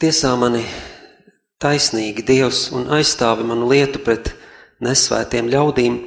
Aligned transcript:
Tiesā 0.00 0.30
mani 0.32 0.62
taisnīgi 1.60 2.22
Dievs 2.24 2.70
un 2.72 2.86
aizstāvi 2.96 3.44
manu 3.44 3.66
lietu 3.68 4.00
pret 4.00 4.30
nesvētiem 4.80 5.50
ļaudīm 5.52 5.98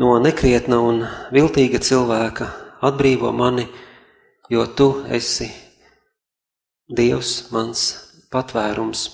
no 0.00 0.14
nekrietna 0.24 0.78
un 0.80 1.02
viltīga 1.28 1.82
cilvēka, 1.84 2.46
atbrīvo 2.88 3.28
mani, 3.36 3.66
jo 4.48 4.64
tu 4.72 4.86
esi 5.12 5.50
Dievs 6.88 7.50
mans 7.52 7.82
patvērums. 8.32 9.04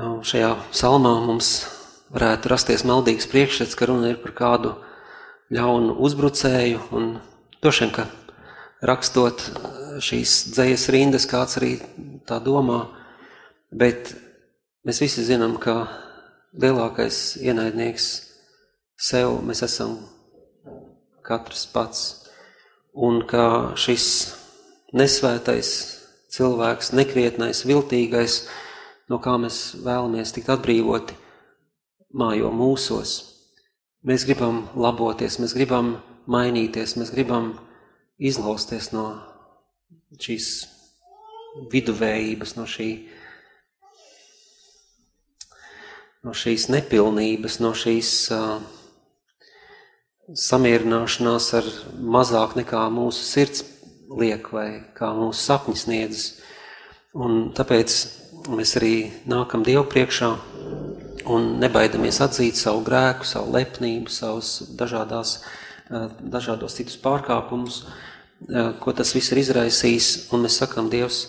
Šajā 0.00 0.54
salmā 0.72 1.12
mums 1.26 1.52
varētu 2.16 2.54
rasties 2.54 2.86
maldīgs 2.88 3.28
priekšstats, 3.28 3.76
ka 3.76 3.92
runa 3.92 4.14
ir 4.14 4.22
par 4.24 4.32
kādu 4.40 4.72
ļaunu 5.52 6.00
uzbrucēju, 6.00 6.88
un 6.96 7.12
došiem, 7.60 7.92
ka 7.92 8.08
rakstot 8.80 9.50
šīs 10.00 10.52
dzējas 10.54 10.88
rindas, 10.94 11.26
kāds 11.28 11.58
arī 11.60 11.76
tā 12.28 12.38
domā, 12.44 12.86
bet 13.72 14.14
mēs 14.86 15.00
visi 15.02 15.24
zinām, 15.26 15.58
ka 15.60 15.86
lielākais 16.52 17.38
ienaidnieks 17.42 18.08
sev 19.00 19.40
mēs 19.46 19.64
esam 19.66 19.96
katrs 21.26 21.64
pats, 21.72 22.02
un 22.92 23.22
ka 23.26 23.74
šis 23.78 24.06
nesvētais 24.92 25.72
cilvēks, 26.32 26.92
nekrietnais, 26.96 27.64
viltīgais, 27.68 28.42
no 29.08 29.18
kā 29.22 29.36
mēs 29.40 29.74
vēlamies 29.84 30.32
tikt 30.36 30.52
atbrīvoti, 30.52 31.16
mājo 32.12 32.52
mūsos. 32.52 33.18
Mēs 34.04 34.26
gribam 34.26 34.66
laboties, 34.76 35.38
mēs 35.40 35.54
gribam 35.56 35.96
mainīties, 36.30 36.96
mēs 36.98 37.12
gribam 37.14 37.54
izlausties 38.18 38.90
no 38.92 39.31
šīs 40.20 40.50
viduvējības, 41.72 42.54
no, 42.56 42.66
šī, 42.68 42.88
no 46.24 46.36
šīs 46.36 46.68
nepilnības, 46.72 47.58
no 47.64 47.72
šīs 47.76 48.12
uh, 48.34 48.60
samierināšanās 50.32 51.50
ar 51.58 51.68
mazāk 52.16 52.56
nekā 52.60 52.86
mūsu 52.92 53.24
sirds 53.26 53.64
liek 54.12 54.48
vai 54.52 54.68
kā 54.96 55.12
mūsu 55.16 55.40
sapņi 55.40 55.78
sniedzas. 55.84 56.26
Un 57.12 57.50
tāpēc 57.56 57.96
mēs 58.52 58.76
arī 58.80 58.94
nākam 59.28 59.64
Dievu 59.66 59.84
priekšā 59.92 60.30
un 61.32 61.52
nebaidamies 61.62 62.20
atzīt 62.24 62.58
savu 62.58 62.82
grēku, 62.86 63.26
savu 63.28 63.52
lepnību, 63.54 64.10
savus 64.12 64.54
dažādās, 64.78 65.36
dažādos 66.20 66.78
citus 66.78 66.98
pārkāpumus, 67.02 67.82
ko 68.80 68.94
tas 68.96 69.12
viss 69.14 69.32
ir 69.32 69.42
izraisījis, 69.42 70.08
un 70.32 70.46
mēs 70.46 70.58
sakām, 70.62 70.90
Dievs, 70.92 71.24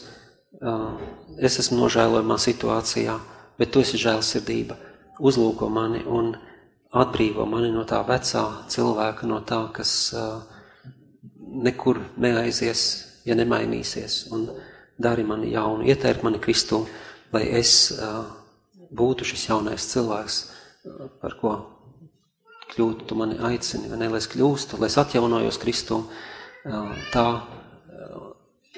es 1.38 1.60
esmu 1.62 1.84
nožēlojumā 1.84 2.38
situācijā, 2.42 3.18
bet 3.60 3.74
tu 3.74 3.84
esi 3.84 4.00
žēlsirdība, 4.02 4.78
uzlūko 5.24 5.70
mani 5.70 6.04
un 6.10 6.34
atbrīvo 6.94 7.46
mani 7.50 7.72
no 7.74 7.86
tā 7.90 8.02
vecā 8.08 8.44
cilvēka, 8.70 9.28
no 9.30 9.42
tā, 9.46 9.62
kas 9.74 10.14
nekur 11.38 12.02
neaizies, 12.22 12.86
ja 13.26 13.38
nemainīsies, 13.38 14.28
un 14.34 14.48
dari 15.00 15.26
mani 15.26 15.52
jaunu, 15.54 15.86
ietērp 15.90 16.24
mani 16.26 16.42
Kristu, 16.42 16.84
lai 17.34 17.46
es 17.60 17.94
būtu 18.94 19.26
šis 19.26 19.48
jaunais 19.50 19.88
cilvēks, 19.94 20.40
par 21.22 21.38
ko 21.40 21.54
kļūtu, 22.74 23.08
tu 23.08 23.18
mani 23.18 23.38
aicini, 23.42 23.90
vai 23.92 24.00
ne, 24.02 24.10
lai 24.14 24.22
es 24.22 24.30
kļūstu, 24.32 24.80
lai 24.82 24.90
es 24.90 24.98
atjaunojos 25.02 25.60
Kristu, 25.62 26.04
tā, 26.64 27.26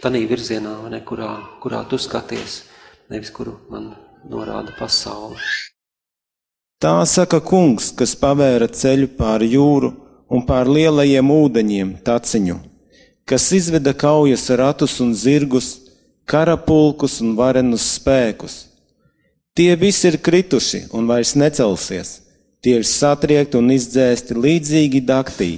tādā 0.01 0.21
virzienā, 0.29 0.75
ne, 0.89 1.01
kurā, 1.05 1.31
kurā 1.61 1.83
tu 1.89 1.99
skaties, 2.01 2.63
nevis 3.09 3.31
kuru 3.33 3.59
man 3.69 3.93
norāda 4.29 4.73
pasaule. 4.77 5.37
Tā 6.81 6.97
saka 7.07 7.39
kungs, 7.39 7.91
kas 7.95 8.15
pavēra 8.19 8.67
ceļu 8.67 9.13
pāri 9.17 9.53
jūru 9.53 9.93
un 10.29 10.43
pār 10.45 10.67
lielajiem 10.67 11.31
ūdeņiem 11.31 11.95
taciņu, 12.05 12.59
kas 13.25 13.47
izveda 13.55 13.93
kaujas 13.93 14.49
ratus 14.49 14.99
un 15.01 15.13
zirgus, 15.15 15.77
karapulkus 16.25 17.21
un 17.21 17.35
varenus 17.37 17.85
spēkus. 17.95 18.65
Tie 19.55 19.71
visi 19.79 20.09
ir 20.09 20.19
krituši 20.19 20.87
un 20.91 21.07
vairs 21.07 21.35
necelsies, 21.39 22.19
tie 22.59 22.81
ir 22.81 22.85
satriekti 22.89 23.55
un 23.61 23.71
izdzēsti 23.71 24.35
līdzīgi 24.35 25.05
daktī 25.05 25.53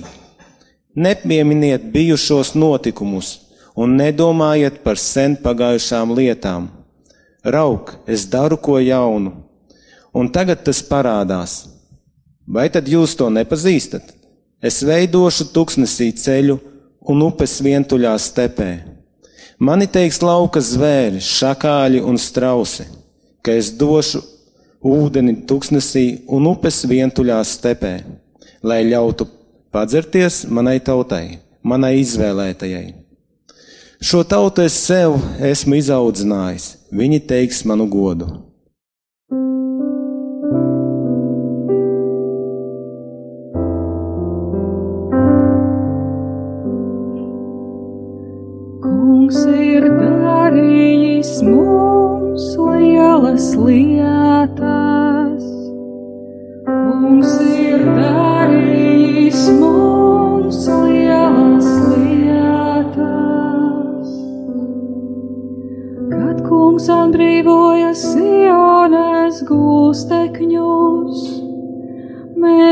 Nepieminiet 0.98 1.84
bijušos 1.94 2.56
notikumus 2.58 3.28
un 3.78 3.92
nedomājiet 4.00 4.80
par 4.82 4.98
sen 4.98 5.36
pagājušām 5.44 6.16
lietām. 6.18 6.72
Rauk, 7.46 7.92
es 8.10 8.24
daru 8.26 8.58
ko 8.58 8.80
jaunu, 8.82 9.36
un 10.10 10.32
tagad 10.34 10.64
tas 10.66 10.80
parādās. 10.82 11.54
Vai 12.50 12.66
tad 12.74 12.90
jūs 12.90 13.14
to 13.20 13.30
nepazīstat? 13.30 14.10
Es 14.58 14.82
veidošu 14.82 15.52
tuksnesī 15.54 16.10
ceļu 16.18 16.58
un 17.14 17.22
upes 17.30 17.60
vientuļā 17.62 18.18
stepē. 18.18 18.72
Mani 19.62 19.86
teiks 19.86 20.24
lauka 20.26 20.66
zvēri, 20.66 21.22
šakāļi 21.22 22.02
un 22.02 22.18
strausi, 22.18 22.90
ka 23.46 23.54
es 23.54 23.70
došu 23.70 24.26
ūdeni 24.82 25.44
tuksnesī 25.46 26.24
un 26.26 26.50
upes 26.56 26.88
vientuļā 26.90 27.38
stepē, 27.46 28.00
lai 28.66 28.82
ļautu 28.90 29.30
padzerties 29.72 30.46
manai 30.50 30.80
tautai, 30.80 31.40
manai 31.64 31.98
izvēlētajai. 32.02 32.88
Šo 33.98 34.22
tautu 34.24 34.62
es 34.62 34.76
sev 34.78 35.18
esmu 35.42 35.80
izaudzinājis, 35.80 36.68
viņi 36.94 37.24
teiks 37.30 37.64
manu 37.66 37.88
godu. 37.90 38.30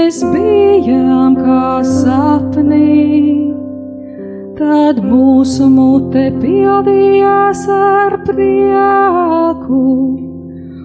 mēs 0.05 0.21
bijām 0.21 1.33
kā 1.39 1.81
sapnī, 1.81 3.49
tad 4.57 4.99
mūsu 5.01 5.65
mute 5.65 6.27
pildījās 6.41 7.63
ar 7.73 8.17
prieku, 8.27 9.81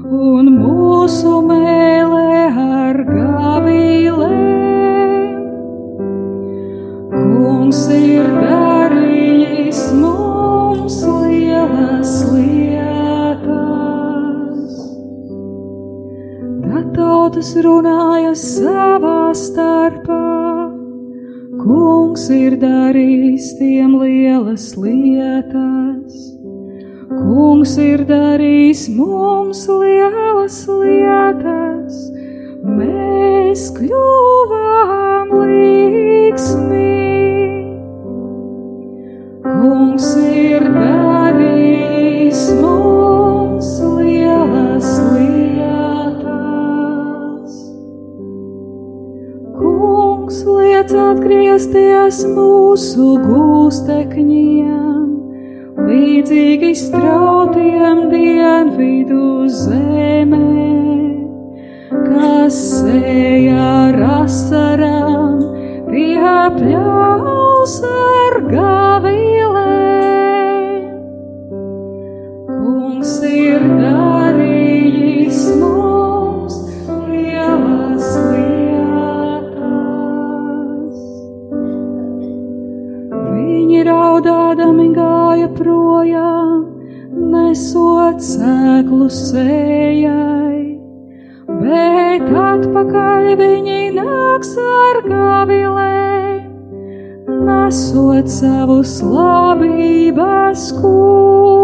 un 0.09 0.49
mūsu 0.55 1.35
mēlē 1.51 2.47
ar 2.65 3.03
gavīlēm. 3.11 4.49
Kungs 7.13 7.85
ir 8.01 8.25
dēļ. 8.41 8.60
Tautas 17.41 17.57
runāja 17.65 18.35
savā 18.37 19.33
starpā. 19.33 20.21
Kungs 21.61 22.29
ir 22.31 22.57
darījis 22.61 23.57
tiem 23.59 23.97
lielas 23.97 24.77
lietas. 24.77 26.37
Kungs 27.09 27.79
ir 27.79 28.05
darījis 28.05 28.89
mums 28.93 29.67
lielas 29.69 30.67
lietas. 30.69 31.97
Mēs 32.65 33.71
kļuvām 33.79 35.33
līgsmi. 35.41 36.91
Kungs 39.49 40.17
ir 40.21 40.69
darījis 40.69 41.50
liec 50.81 50.93
atgriezties 50.97 52.23
mūsu 52.25 53.19
gūstekņiem, 53.21 55.11
līdzīgi 55.77 56.71
strautiem 56.79 58.07
dienvidu 58.09 59.45
zemē, 59.53 60.41
kas 61.93 62.57
sēja 62.79 63.93
rasarām 63.99 65.37
pie 65.93 66.17
pļaus 66.57 67.77
ar 67.93 68.41
gavilēm. 68.49 69.10
Sēklu 88.21 89.09
sējai, 89.13 90.59
bet 91.49 92.27
atpakaļ 92.43 93.31
viņi 93.41 93.79
nāks 93.97 94.53
ar 94.65 95.01
gavilēm, 95.07 96.45
nesot 97.49 98.29
savus 98.41 98.99
labības 99.05 100.69
kuļus. 100.83 101.60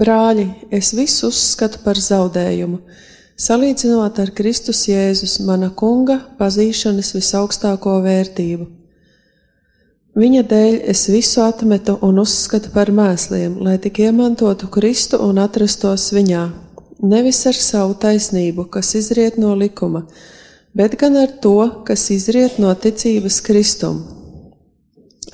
Brāļi, 0.00 0.46
es 0.72 0.94
visu 0.96 1.28
uzskatu 1.28 1.82
par 1.84 1.98
zaudējumu, 2.00 2.78
salīdzinot 3.36 4.16
ar 4.22 4.30
Kristus 4.32 4.86
Jēzus, 4.88 5.34
mana 5.44 5.68
kunga 5.76 6.16
pazīšanas 6.38 7.10
visaugstāko 7.12 7.98
vērtību. 8.06 8.64
Viņa 10.16 10.44
dēļ 10.48 10.78
es 10.88 11.02
visu 11.12 11.42
atmetu 11.44 11.98
un 12.06 12.22
uzskatu 12.22 12.72
par 12.72 12.88
mēsliem, 12.96 13.58
lai 13.60 13.76
tik 13.78 14.00
iemantotu 14.06 14.70
Kristu 14.72 15.20
un 15.20 15.38
atrastos 15.42 16.06
viņā, 16.16 16.46
nevis 17.04 17.42
ar 17.50 17.58
savu 17.58 17.98
taisnību, 18.00 18.70
kas 18.72 18.94
izriet 18.96 19.36
no 19.36 19.52
likuma, 19.52 20.06
bet 20.72 20.96
gan 20.96 21.18
ar 21.20 21.34
to, 21.44 21.58
kas 21.84 22.06
izriet 22.14 22.56
no 22.56 22.72
ticības 22.72 23.42
Kristum. 23.44 24.00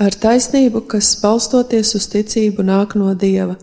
Ar 0.02 0.18
taisnību, 0.26 0.82
kas 0.90 1.14
balstoties 1.22 1.94
uz 1.94 2.10
ticību 2.12 2.66
nāk 2.66 2.98
no 2.98 3.14
Dieva, 3.14 3.54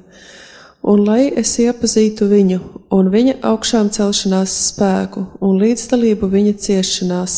un 0.84 1.06
lai 1.08 1.32
es 1.40 1.56
iepazītu 1.64 2.28
viņu 2.28 2.60
un 2.94 3.10
viņa 3.14 3.40
augšām 3.50 3.90
celšanās 3.96 4.54
spēku 4.70 5.26
un 5.42 5.58
līdzdalību 5.62 6.30
viņa 6.34 6.54
ciešanās, 6.66 7.38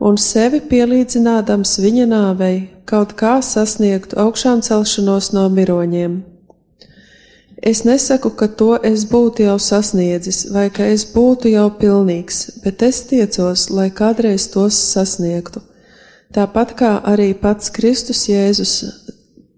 un 0.00 0.16
sevi 0.18 0.62
pielīdzinādams 0.70 1.76
viņa 1.84 2.08
nāvei, 2.10 2.56
kaut 2.88 3.14
kā 3.20 3.38
sasniegtu 3.44 4.18
augšām 4.24 4.64
celšanos 4.64 5.32
no 5.36 5.46
miroņiem. 5.52 6.18
Es 7.58 7.82
nesaku, 7.82 8.30
ka 8.38 8.46
to 8.46 8.76
es 8.86 9.02
būtu 9.10 9.42
jau 9.42 9.56
sasniedzis, 9.58 10.44
vai 10.54 10.68
ka 10.70 10.86
es 10.86 11.02
būtu 11.10 11.50
jau 11.50 11.66
pilnīgs, 11.80 12.60
bet 12.62 12.84
es 12.86 13.02
tiecos, 13.10 13.66
lai 13.74 13.90
kādreiz 13.90 14.46
tos 14.52 14.78
sasniegtu. 14.92 15.64
Tāpat 16.34 16.76
kā 16.78 16.92
arī 17.08 17.32
pats 17.34 17.72
Kristus 17.74 18.28
Jēzus, 18.30 18.74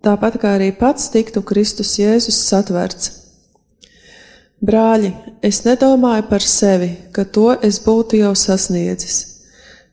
tāpat 0.04 0.38
kā 0.42 0.54
arī 0.58 0.70
pats 0.76 1.10
tiktu 1.12 1.42
Kristus 1.46 1.96
Jēzus 2.00 2.38
satverts. 2.48 3.16
Brāļi, 4.60 5.14
es 5.40 5.62
nedomāju 5.64 6.26
par 6.28 6.44
sevi, 6.44 6.90
ka 7.16 7.24
to 7.24 7.54
es 7.64 7.78
būtu 7.80 8.20
jau 8.20 8.34
sasniedzis, 8.36 9.20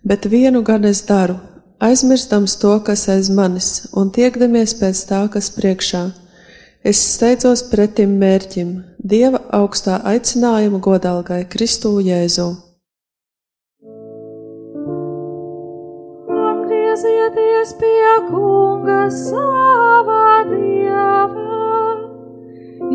bet 0.03 0.27
vienu 0.27 0.59
gan 0.67 0.83
es 0.89 1.05
daru, 1.07 1.37
aizmirstams 1.79 2.57
to, 2.59 2.73
kas 2.83 3.07
aiz 3.13 3.29
manis, 3.31 3.87
un 3.95 4.11
tiekdamies 4.11 4.75
pēc 4.81 5.05
tā, 5.07 5.23
kas 5.31 5.53
priekšā. 5.55 6.03
Es 6.83 6.99
steidzos 7.15 7.63
pretim 7.71 8.19
mērķim, 8.19 8.75
Dieva 9.07 9.39
augstā 9.55 10.01
aicinājuma 10.11 10.81
godalgai 10.83 11.45
Kristū 11.47 11.93
Jēzu. 12.03 12.47
Atgriezieties 16.27 17.75
pie 17.79 18.07
kunga 18.87 19.09
savā 19.11 20.47
dievā, 20.47 21.59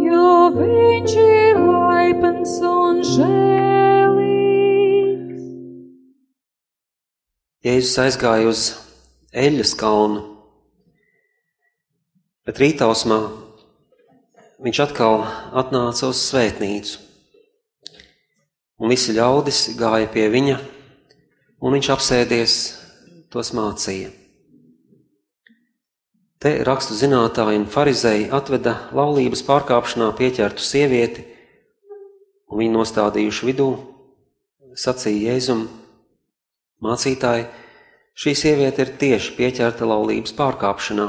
jo 0.00 0.28
viņš 0.56 1.12
ir 1.20 1.58
laipns 1.60 2.54
un 2.64 3.02
žēlīgs. 3.04 4.62
Jēzus 7.66 7.98
aizgāja 8.06 8.48
uz 8.48 8.62
Eļas 9.32 9.74
kalnu, 9.76 10.22
bet 12.48 12.56
rītausmā 12.64 13.20
viņš 14.64 14.78
atkal 14.86 15.26
atnāca 15.52 16.08
uz 16.08 16.24
svētnīcu. 16.30 16.98
Un 18.80 18.88
visi 18.90 19.12
ļaudis 19.14 19.76
gāja 19.76 20.08
pie 20.10 20.26
viņa, 20.32 20.58
un 21.60 21.76
viņš 21.76 21.92
apsēdies, 21.94 22.58
tos 23.30 23.52
mācīja. 23.54 24.21
Te 26.42 26.56
rakstu 26.66 26.96
zinātāji 26.98 27.60
un 27.60 27.68
farizēji 27.70 28.30
atveda 28.34 28.74
laulības 28.96 29.44
pārkāpšanā 29.46 30.08
pieķertu 30.18 30.64
sievieti, 30.66 31.22
un 32.50 32.58
viņu 32.58 32.74
nostādījuši 32.80 33.46
vidū, 33.46 33.68
sacīja 34.74 35.30
Jēzum, 35.30 35.68
mācītāji, 36.82 37.46
šī 38.18 38.34
sieviete 38.42 38.82
ir 38.82 38.96
tieši 38.98 39.36
pieķerta 39.38 39.86
laulības 39.86 40.34
pārkāpšanā, 40.40 41.06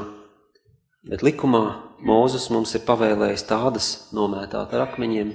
bet 1.10 1.26
likumā 1.26 1.66
Mūzes 2.04 2.50
mums 2.52 2.74
ir 2.76 2.82
pavēlējis 2.84 3.46
tādas 3.48 3.86
nomētāt 4.12 4.74
ar 4.76 4.90
akmeņiem. 4.90 5.30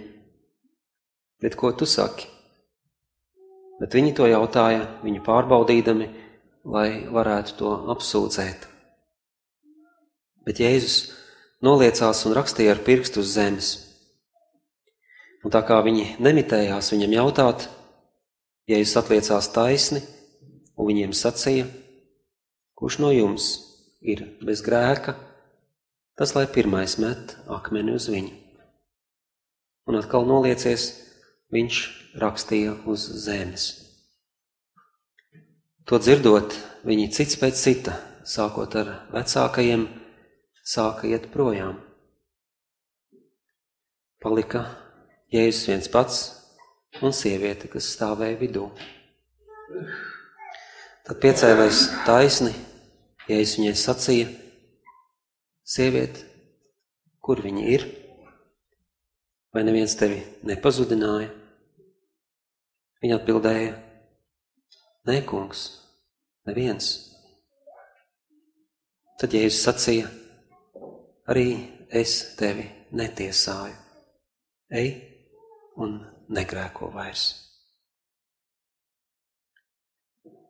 Bet 1.40 1.54
ko 1.56 1.70
tu 1.72 1.88
saki? 1.88 2.26
Bet 3.80 3.94
viņi 3.96 4.12
to 4.18 4.26
jautāja, 4.28 4.82
viņu 5.00 5.22
pārbaudīdami, 5.24 6.08
lai 6.68 6.88
varētu 7.08 7.56
to 7.56 7.72
apsūdzēt. 7.94 8.68
Bet 10.48 10.62
Jēzus 10.64 11.10
noliecās 11.60 12.24
un 12.24 12.32
rakstīja 12.38 12.72
ar 12.72 12.80
pirkstu 12.86 13.20
uz 13.20 13.34
zemes. 13.36 13.68
Un 15.44 15.52
tā 15.52 15.60
kā 15.68 15.76
viņi 15.84 16.14
nemitējās 16.24 16.88
viņam 16.94 17.16
jautāt, 17.18 17.66
Jēzus 18.68 18.96
atliecās 19.00 19.50
taisni 19.52 20.00
un 20.78 20.88
viņiem 20.88 21.12
sacīja, 21.16 21.68
kurš 22.78 22.98
no 23.04 23.12
jums 23.12 23.50
ir 24.00 24.24
bez 24.40 24.62
grēka, 24.64 25.14
tas 26.16 26.34
lai 26.36 26.46
pirmais 26.50 26.96
met 27.02 27.36
akmeni 27.48 27.94
uz 27.98 28.08
viņu. 28.08 28.32
Un 29.88 30.00
atkal 30.00 30.26
noliecies, 30.28 30.90
viņš 31.52 31.76
rakstīja 32.20 32.74
uz 32.88 33.04
zemes. 33.24 33.70
To 35.88 35.96
dzirdot, 35.96 36.52
viņi 36.84 37.08
cits 37.16 37.38
pēc 37.40 37.56
cita, 37.56 37.94
sākot 38.28 38.74
ar 38.76 38.90
vecākajiem, 39.14 39.86
sāka 40.68 41.08
iet 41.08 41.30
projām. 41.32 41.78
Palika 44.20 44.64
Jēzus 45.32 45.68
viens 45.70 45.88
pats 45.92 46.18
un 47.04 47.14
sieviete, 47.14 47.70
kas 47.72 47.88
stāvēja 47.94 48.40
vidū. 48.40 48.66
Tad 51.08 51.22
piecēlēs 51.22 51.86
taisni, 52.04 52.52
Jēzus 53.28 53.58
viņai 53.60 53.74
sacīja, 53.78 54.28
Sieviete, 55.68 56.22
kur 57.20 57.42
viņi 57.44 57.64
ir? 57.68 57.82
Vai 59.52 59.66
neviens 59.66 59.92
tevi 60.00 60.22
nepazudināja? 60.48 61.28
Viņa 63.04 63.18
atbildēja, 63.18 63.74
nē, 65.10 65.18
kungs, 65.28 65.66
neviens. 66.48 66.88
Tad 69.20 69.36
Jēzus 69.36 69.60
sacīja, 69.68 70.08
arī 71.28 71.48
es 71.88 72.36
tevi 72.38 72.66
netiesāju. 72.96 73.76
Ej 74.68 74.88
un 75.80 76.00
negrēko 76.28 76.90
vairs. 76.92 77.28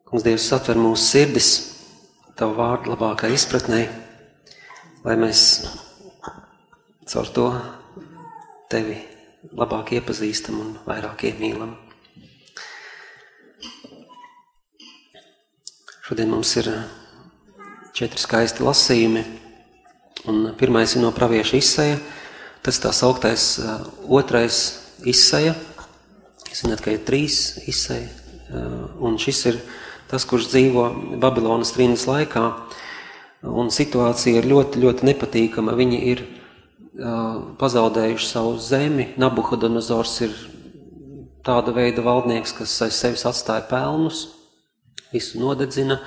Kungs, 0.09 0.25
Dievs, 0.25 0.47
atver 0.55 0.79
mūsu 0.79 1.05
sirdis 1.05 1.49
Tavu 2.39 2.53
vārdu 2.55 2.93
labākai 2.93 3.33
izpratnē, 3.35 3.81
lai 5.03 5.15
mēs 5.19 5.41
caur 7.11 7.27
to 7.35 7.47
Tevi 8.71 8.95
labāk 9.59 9.91
iepazīstam 9.97 10.61
un 10.61 10.69
vairāk 10.85 11.25
iemīlam. 11.27 11.73
Šodien 16.07 16.31
mums 16.31 16.53
ir 16.61 16.71
četri 17.99 18.23
skaisti 18.23 18.63
lasījumi, 18.63 19.25
un 20.27 20.49
pirmais 20.59 20.95
ir 20.95 21.03
no 21.03 21.11
pravieša 21.15 21.59
izsaja, 21.59 21.99
tas 22.65 22.79
tā 22.81 22.91
sauktais 22.95 23.59
otrais 24.07 24.79
izsaja. 25.07 25.55
Jūs 26.49 26.63
zināt, 26.65 26.81
ka 26.83 26.91
ir 26.91 27.03
trīs 27.05 27.59
izsaja, 27.69 28.09
un 28.99 29.19
šis 29.21 29.45
ir 29.51 29.59
tas, 30.09 30.25
kurš 30.25 30.49
dzīvo 30.49 30.87
Babilonas 31.21 31.71
trīnas 31.75 32.07
laikā, 32.09 32.45
un 33.45 33.69
situācija 33.71 34.41
ir 34.41 34.49
ļoti, 34.49 34.81
ļoti 34.81 35.07
nepatīkama. 35.11 35.77
Viņi 35.77 35.99
ir 36.11 36.23
pazaudējuši 37.61 38.27
savu 38.27 38.57
zemi. 38.59 39.11
Nabuhodonozors 39.21 40.15
ir 40.25 40.33
tāda 41.45 41.71
veida 41.75 42.03
valdnieks, 42.03 42.51
kas 42.57 42.73
aiz 42.83 42.97
sevis 42.97 43.23
atstāja 43.29 43.63
pelnus, 43.69 44.25
visu 45.13 45.39
nodedzina, 45.39 46.01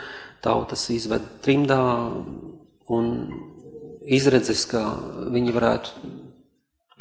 tautas 0.44 0.84
izved 0.92 1.24
trimdā 1.46 1.78
un 2.92 3.08
izredzes, 4.06 4.64
ka 4.70 4.82
viņi 5.32 5.54
varētu 5.54 6.12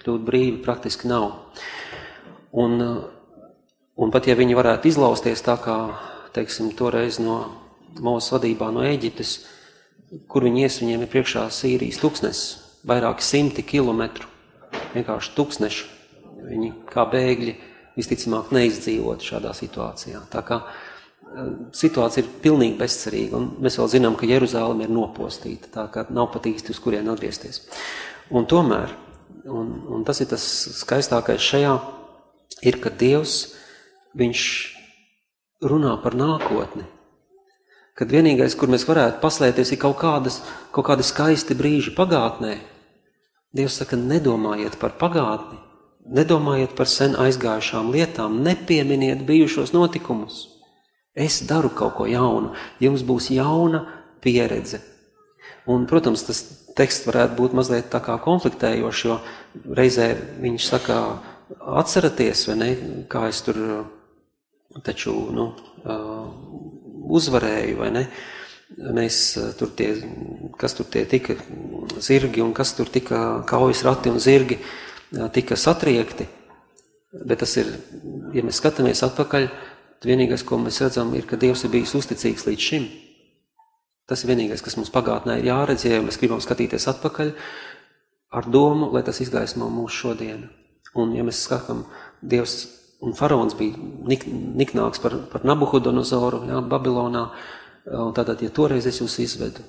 kļūt 0.01 0.25
brīvi, 0.25 0.59
praktiski 0.63 1.09
nav. 1.09 1.31
Un, 2.51 2.81
un 3.95 4.13
pat 4.13 4.27
ja 4.27 4.35
viņi 4.37 4.57
varētu 4.57 4.91
izlausties 4.91 5.43
tā 5.45 5.55
kā 5.61 5.77
teiksim, 6.35 6.71
toreiz 6.77 7.19
no 7.21 7.37
mūsu 8.01 8.35
vadībā 8.35 8.71
no 8.73 8.83
Eģiptes, 8.87 9.39
kur 10.31 10.45
viņi 10.47 10.65
ies, 10.65 10.79
viņiem 10.83 11.05
ir 11.05 11.11
priekšā 11.11 11.47
Sīrijas 11.53 11.99
tuksnes, 12.01 12.43
vairāki 12.87 13.25
simti 13.25 13.65
kilometru, 13.67 14.27
vienkārši 14.95 15.35
tūkstneši. 15.37 15.89
Viņi 16.41 16.71
kā 16.89 17.05
bēgļi 17.11 17.53
visticamāk 17.95 18.49
neizdzīvot 18.55 19.23
šādā 19.23 19.51
situācijā. 19.55 20.23
Tā 20.31 20.41
kā 20.47 20.63
eh, 20.63 20.90
situācija 21.75 22.23
ir 22.23 22.31
pilnīgi 22.43 22.77
bezcerīga, 22.79 23.39
mēs 23.63 23.77
vēl 23.79 23.89
zinām, 23.93 24.17
ka 24.19 24.29
Jeruzāleme 24.29 24.85
ir 24.85 24.93
nopostīta, 24.93 25.71
tā 25.71 25.85
kā 25.93 26.05
nav 26.11 26.31
pat 26.33 26.49
īsti 26.49 26.73
uz 26.73 26.81
kurien 26.83 27.09
atgriezties. 27.11 27.63
Un 28.31 28.47
tomēr, 28.49 28.91
un, 29.47 29.71
un 29.95 30.05
tas 30.07 30.21
ir 30.23 30.29
tas 30.31 30.43
skaistākais 30.81 31.43
šajā, 31.43 31.75
ir, 32.67 32.79
ka 32.83 32.91
Dievs, 32.91 33.55
viņš 34.17 34.41
runā 35.71 35.95
par 36.03 36.17
nākotni. 36.19 36.85
Kad 37.95 38.11
vienīgais, 38.11 38.55
kur 38.57 38.71
mēs 38.71 38.87
varētu 38.87 39.19
paslēpties, 39.21 39.73
ir 39.73 39.81
kaut, 39.81 39.99
kādas, 40.01 40.39
kaut 40.73 40.87
kādi 40.87 41.05
skaisti 41.05 41.57
brīži 41.57 41.93
pagātnē. 41.95 42.55
Dievs 43.55 43.81
saka, 43.81 43.99
nedomājiet 43.99 44.77
par 44.79 44.95
pagātni, 44.99 45.59
nedomājiet 46.07 46.73
par 46.75 46.87
sen 46.87 47.17
aizgājušām 47.19 47.91
lietām, 47.93 48.39
nepieminiet 48.45 49.25
bijušos 49.27 49.75
notikumus. 49.75 50.50
Es 51.15 51.41
daru 51.43 51.69
kaut 51.75 51.97
ko 51.97 52.07
jaunu, 52.07 52.53
jums 52.79 53.03
būs 53.03 53.31
jauna 53.35 53.83
pieredze. 54.23 54.79
Un, 55.67 55.83
protams, 55.89 56.23
tas 56.23 56.39
teksts 56.77 57.07
varētu 57.07 57.35
būt 57.37 57.55
mazliet 57.57 57.89
tā 57.91 57.99
kā 58.03 58.15
konfliktējošs, 58.23 59.01
jo 59.05 59.17
reizē 59.75 60.13
viņš 60.41 60.67
saka, 60.67 60.97
atceraties, 61.59 62.45
vai 62.47 62.55
ne, 62.61 62.69
kā 63.11 63.25
es 63.29 63.41
tur 63.43 63.59
taču 64.85 65.13
nu, 65.35 65.49
uzvarēju, 67.11 67.79
vai 67.81 67.91
ne? 67.97 68.05
Mēs 68.71 69.17
tur 69.59 69.73
tie, 69.75 69.89
kas 70.55 70.77
tur 70.77 70.87
tie 70.87 71.03
tika 71.11 71.35
zirgi 71.99 72.39
un 72.39 72.53
kas 72.55 72.71
tur 72.77 72.87
tika 72.87 73.41
kaujas 73.49 73.83
rati 73.83 74.07
un 74.13 74.21
zirgi, 74.23 74.61
tika 75.35 75.57
satriekti. 75.59 76.29
Bet 77.11 77.41
tas 77.43 77.57
ir, 77.59 77.67
ja 78.31 78.45
mēs 78.47 78.61
skatāmies 78.61 79.03
atpakaļ, 79.03 79.49
tad 80.01 80.09
vienīgais, 80.09 80.43
ko 80.47 80.59
mēs 80.59 80.81
redzam, 80.83 81.13
ir, 81.15 81.29
ka 81.29 81.39
Dievs 81.39 81.63
ir 81.63 81.73
bijis 81.73 81.93
uzticīgs 81.97 82.47
līdz 82.49 82.67
šim. 82.67 82.89
Tas 84.09 84.25
ir 84.25 84.33
vienīgais, 84.33 84.63
kas 84.65 84.75
mums 84.79 84.91
pagātnē 84.91 85.37
ir 85.39 85.51
jāredz, 85.53 85.85
ja 85.87 86.01
mēs 86.03 86.19
gribam 86.19 86.41
skatīties 86.43 86.89
atpakaļ 86.91 87.31
ar 88.35 88.49
domu, 88.49 88.89
lai 88.91 89.05
tas 89.07 89.21
izgaismo 89.23 89.69
mūsu 89.71 90.07
šodienu. 90.07 90.49
Un 90.99 91.15
ja 91.15 91.23
mēs 91.23 91.45
skatām, 91.45 91.85
Dievs 92.21 92.65
Un 93.01 93.15
faraons 93.17 93.55
bija 93.57 93.77
nik, 94.05 94.27
niknāks 94.29 95.01
par, 95.01 95.15
par 95.31 95.45
Nabuhodonozoru, 95.47 96.43
jā, 96.51 96.59
Babilonā. 96.61 97.23
Tātad, 98.13 98.43
ja 98.45 98.51
toreiz 98.53 98.85
es 98.85 98.99
jūs 99.01 99.15
izvedu, 99.23 99.63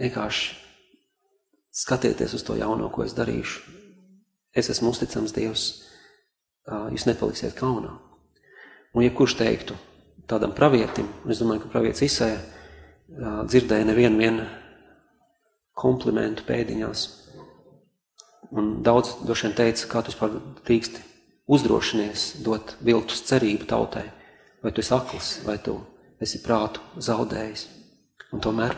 vienkārši 0.00 0.56
skatieties 1.80 2.34
uz 2.34 2.42
to 2.42 2.56
jauno, 2.58 2.88
ko 2.90 3.04
es 3.06 3.14
darīšu. 3.14 3.76
Es 4.50 4.66
esmu 4.74 4.90
uzticams 4.90 5.34
Dievs, 5.36 5.66
jūs 6.66 7.06
nepaliksiet 7.06 7.54
kaunā. 7.54 7.94
Un 8.94 9.04
ja 9.04 9.12
kurš 9.14 9.36
teiktu 9.38 9.76
tādam 10.30 10.54
pravietim, 10.54 11.08
un 11.24 11.32
es 11.32 11.40
domāju, 11.42 11.64
ka 11.64 11.72
pravietis 11.72 12.06
Isē 12.06 12.30
dzirdēja 13.50 13.86
nevienu 13.88 14.18
vienu 14.18 14.46
komplimentu 15.78 16.44
pēdiņās. 16.46 17.06
Un 18.50 18.80
daudz 18.86 19.20
droši 19.22 19.46
vien 19.46 19.56
teica, 19.58 19.86
kā 19.90 20.02
tu 20.02 20.10
vispār 20.12 20.34
drīksti 20.66 21.04
uzdrošinies 21.50 22.26
dot 22.46 22.76
viltus 22.86 23.22
cerību 23.26 23.66
tautai, 23.70 24.06
vai 24.62 24.72
tu 24.74 24.82
esi 24.82 24.94
akls, 24.94 25.30
vai 25.46 25.58
tu 25.62 25.76
esi 26.22 26.42
prātu 26.42 26.82
zaudējis. 26.98 27.66
Un 28.34 28.42
tomēr 28.42 28.74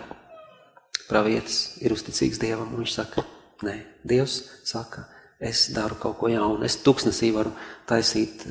pravietis 1.08 1.78
ir 1.84 1.92
uzticīgs 1.92 2.40
Dievam, 2.40 2.72
un 2.72 2.84
viņš 2.84 2.94
saka, 2.94 3.24
nē, 3.64 3.76
Dievs 4.08 4.38
saka, 4.68 5.06
es 5.42 5.66
daru 5.74 5.98
kaut 6.00 6.20
ko 6.20 6.30
jaunu, 6.32 6.62
es 6.64 6.78
tuksnesī 6.84 7.32
varu 7.34 7.52
taisīt, 7.88 8.46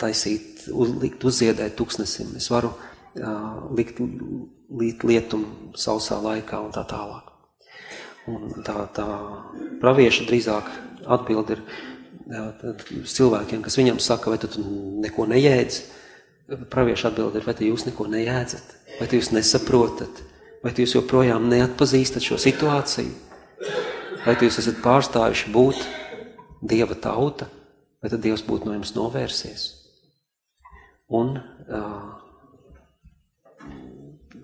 taisīt 0.00 0.66
uz, 0.72 0.92
likt 1.02 1.24
uzziedēt 1.24 1.76
tuksnesim, 1.78 2.34
es 2.38 2.50
varu 2.52 2.72
likt, 3.76 4.00
likt 4.70 5.04
lietumu 5.06 5.72
sausā 5.78 6.18
laikā 6.22 6.60
un 6.64 6.74
tā 6.74 6.84
tālāk. 6.88 7.32
Un 8.26 8.64
tā, 8.66 8.74
tā 8.94 9.06
pravieša 9.80 10.26
drīzāk 10.26 10.70
atbild 11.06 11.52
ir, 11.54 11.60
cilvēkiem, 13.06 13.62
kas 13.62 13.78
viņam 13.78 14.00
saka, 14.02 14.32
vai 14.32 14.40
tu 14.42 14.50
neko 15.02 15.28
neēdzi, 15.30 15.84
pravieši 16.72 17.06
atbild 17.10 17.38
ir, 17.38 17.46
vai 17.46 17.54
jūs 17.68 17.86
neko 17.86 18.08
neēdzat, 18.10 18.74
vai 18.98 19.08
jūs 19.12 19.30
nesaprotat, 19.34 20.22
vai 20.64 20.74
jūs 20.74 20.96
joprojām 20.98 21.46
neatpazīstat 21.52 22.26
šo 22.26 22.40
situāciju, 22.42 23.14
vai 24.26 24.34
jūs 24.42 24.58
esat 24.62 24.82
pārstājuši 24.84 25.54
būt 25.54 25.86
Dieva 26.66 26.96
tauta, 26.98 27.46
vai 28.02 28.10
tad 28.10 28.24
Dievs 28.24 28.42
būtu 28.42 28.66
no 28.66 28.74
jums 28.74 28.94
novērsies. 28.96 29.75
Un 31.14 31.36
uh, 31.38 32.16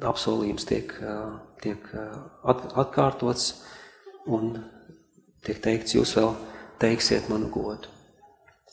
apsolījums 0.07 0.67
tiek, 0.69 0.93
uh, 1.03 1.41
tiek 1.63 1.89
at, 1.93 2.69
atkārtots 2.79 3.49
un 4.31 4.55
tiek 5.43 5.59
teikts, 5.63 5.97
jūs 5.97 6.15
vēl 6.19 6.35
teiksiet 6.83 7.29
manu 7.31 7.51
godu. 7.51 7.91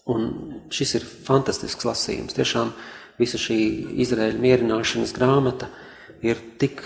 Un 0.10 0.30
šis 0.74 0.96
ir 1.00 1.06
fantastisks 1.06 1.86
lasījums. 1.86 2.38
Tiešām 2.38 2.72
visa 3.20 3.42
šī 3.42 3.60
Izraēļa 4.06 4.42
mierināšanas 4.42 5.14
grāmata 5.18 5.70
ir 6.26 6.40
tik, 6.62 6.82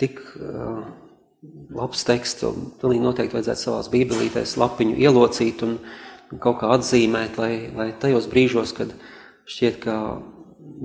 tik 0.00 0.20
uh, 0.36 0.84
labs 1.76 2.04
teksts, 2.06 2.44
un 2.48 2.70
pilnīgi 2.80 3.04
noteikti 3.04 3.36
vajadzētu 3.36 3.62
savās 3.62 3.90
bībelītēs 3.92 4.56
lapiņu 4.60 4.96
ielocīt 5.02 5.64
un, 5.66 5.78
kaut 6.42 6.60
kā 6.62 6.72
atzīmēt, 6.74 7.36
lai, 7.40 7.52
lai 7.76 7.90
tajos 8.00 8.26
brīžos, 8.30 8.72
kad 8.76 8.94
šķiet, 9.46 9.78
ka 9.82 9.96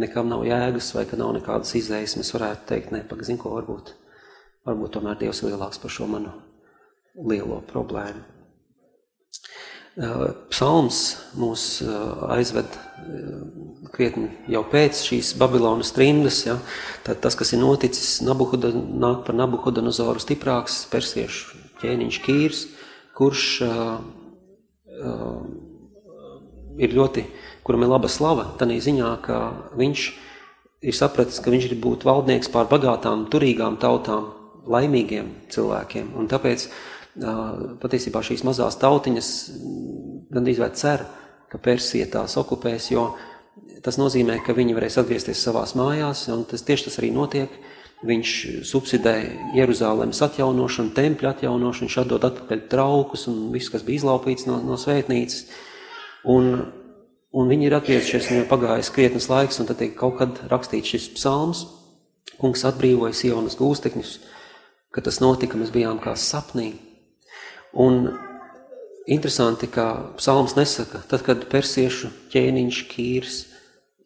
nekam 0.02 0.30
nav 0.32 0.46
jēgas 0.48 0.92
vai 0.96 1.06
ka 1.10 1.20
nav 1.20 1.34
nekādas 1.38 1.74
izējas, 1.80 2.18
mēs 2.20 2.34
varētu 2.36 2.68
teikt, 2.70 2.94
ne, 2.96 3.02
pagazin, 3.08 3.40
ko 3.42 3.56
varbūt, 3.56 3.96
varbūt 4.68 4.94
tomēr 4.98 5.20
Dievs 5.20 5.42
ir 5.42 5.52
lielāks 5.52 5.82
par 5.82 5.94
šo 5.94 6.08
manu 6.12 6.36
lielo 7.28 7.60
problēmu. 7.72 8.24
Psalms 10.52 11.02
mūs 11.36 11.66
aizved 12.32 12.78
krietni 13.92 14.30
jau 14.48 14.62
pēc 14.72 15.02
šīs 15.04 15.34
Babilonas 15.40 15.92
trimdas. 15.92 16.46
Ja? 16.48 16.56
Tad 17.04 17.20
tas, 17.24 17.36
kas 17.36 17.52
ir 17.52 17.60
noticis, 17.60 18.22
Nabuhuda, 18.24 18.72
nāk 18.72 19.26
par 19.28 19.36
Nabuhodonozoru 19.36 20.24
stiprāks 20.24 20.86
persiešu 20.92 21.60
ķēniņš 21.82 22.22
Kīrs, 22.24 22.64
kurš 23.18 23.46
uh, 23.66 24.00
uh, 25.02 25.44
ir 26.80 26.96
ļoti 26.96 27.26
kuram 27.64 27.86
ir 27.86 27.92
laba 27.92 28.10
slava, 28.12 28.50
tādā 28.60 28.78
ziņā, 28.82 29.12
ka 29.26 29.40
viņš 29.78 30.06
ir 30.82 30.98
sapratis, 30.98 31.42
ka 31.42 31.54
viņš 31.54 31.70
grib 31.70 31.84
būt 31.84 32.06
valdnieks 32.08 32.50
pār 32.54 32.70
bagātām, 32.72 33.28
turīgām 33.32 33.78
tautām, 33.82 34.32
laimīgiem 34.72 35.30
cilvēkiem. 35.54 36.14
Un 36.18 36.30
tāpēc 36.32 36.68
patiesībā 37.82 38.22
šīs 38.24 38.46
mazās 38.48 38.78
tautiņas 38.82 39.32
gandrīz 40.32 40.62
vai 40.62 40.72
cer, 40.78 41.04
ka 41.52 41.60
Persija 41.60 42.08
tās 42.08 42.38
okupēs, 42.40 42.92
jo 42.94 43.10
tas 43.84 43.98
nozīmē, 44.00 44.40
ka 44.46 44.56
viņi 44.56 44.78
varēs 44.78 45.00
atgriezties 45.02 45.42
savās 45.44 45.76
mājās, 45.76 46.28
un 46.32 46.46
tas 46.48 46.64
tieši 46.64 46.88
tas 46.88 47.00
arī 47.02 47.12
notiek. 47.16 47.54
Viņš 48.02 48.30
subsidē 48.66 49.14
Jeruzālēmas 49.54 50.24
atjaunošanu, 50.26 50.90
tempļa 50.98 51.36
atjaunošanu, 51.36 51.86
viņš 51.86 51.98
atdod 52.02 52.24
atpakaļ 52.32 52.64
traukus 52.72 53.28
un 53.30 53.52
viss, 53.54 53.70
kas 53.70 53.84
bija 53.86 54.02
izlaupīts 54.02 54.48
no, 54.50 54.58
no 54.66 54.78
svētnīcas. 54.82 55.44
Un, 56.34 56.50
un 57.36 57.52
viņi 57.52 57.68
ir 57.70 57.76
atgriezušies, 57.78 58.32
un 58.32 58.42
jau 58.42 58.48
pagājis 58.50 58.92
krietnes 58.94 59.30
laiks, 59.32 59.60
un 59.62 59.70
tad 59.70 59.80
tiek 59.82 59.94
kaut 59.98 60.18
kad 60.20 60.42
rakstīts 60.52 60.94
šis 60.94 61.08
psalms. 61.18 61.66
Kungs 62.42 62.64
atbrīvoja 62.66 63.14
Sionas 63.14 63.58
gūstekņus, 63.60 64.16
kad 64.96 65.06
tas 65.06 65.20
notika, 65.22 65.60
mēs 65.60 65.74
bijām 65.74 66.00
kā 66.02 66.16
sapnī. 66.18 66.72
Un 67.78 68.08
interesanti, 69.06 69.70
ka 69.70 70.16
psalms 70.18 70.58
nesaka, 70.58 71.04
tad, 71.10 71.22
kad 71.28 71.46
persiešu 71.52 72.10
ķēniņš 72.34 72.82
Kīrs 72.90 73.38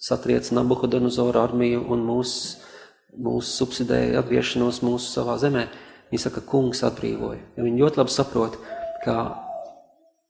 satriec 0.05 0.51
Nabukodonozora 0.53 1.45
armiju 1.47 1.85
un 1.95 2.03
mūsu 2.05 2.65
mūs 3.15 3.53
subsidēja 3.57 4.19
atgriešanos 4.21 4.81
mūsu 4.85 5.11
savā 5.13 5.37
zemē. 5.41 5.65
Viņi 6.11 6.21
saka, 6.21 6.43
kungs 6.45 6.83
atbrīvoja. 6.85 7.41
Ja 7.57 7.65
viņi 7.65 7.81
ļoti 7.81 8.01
labi 8.01 8.13
saprot, 8.13 8.57
ka 9.05 9.17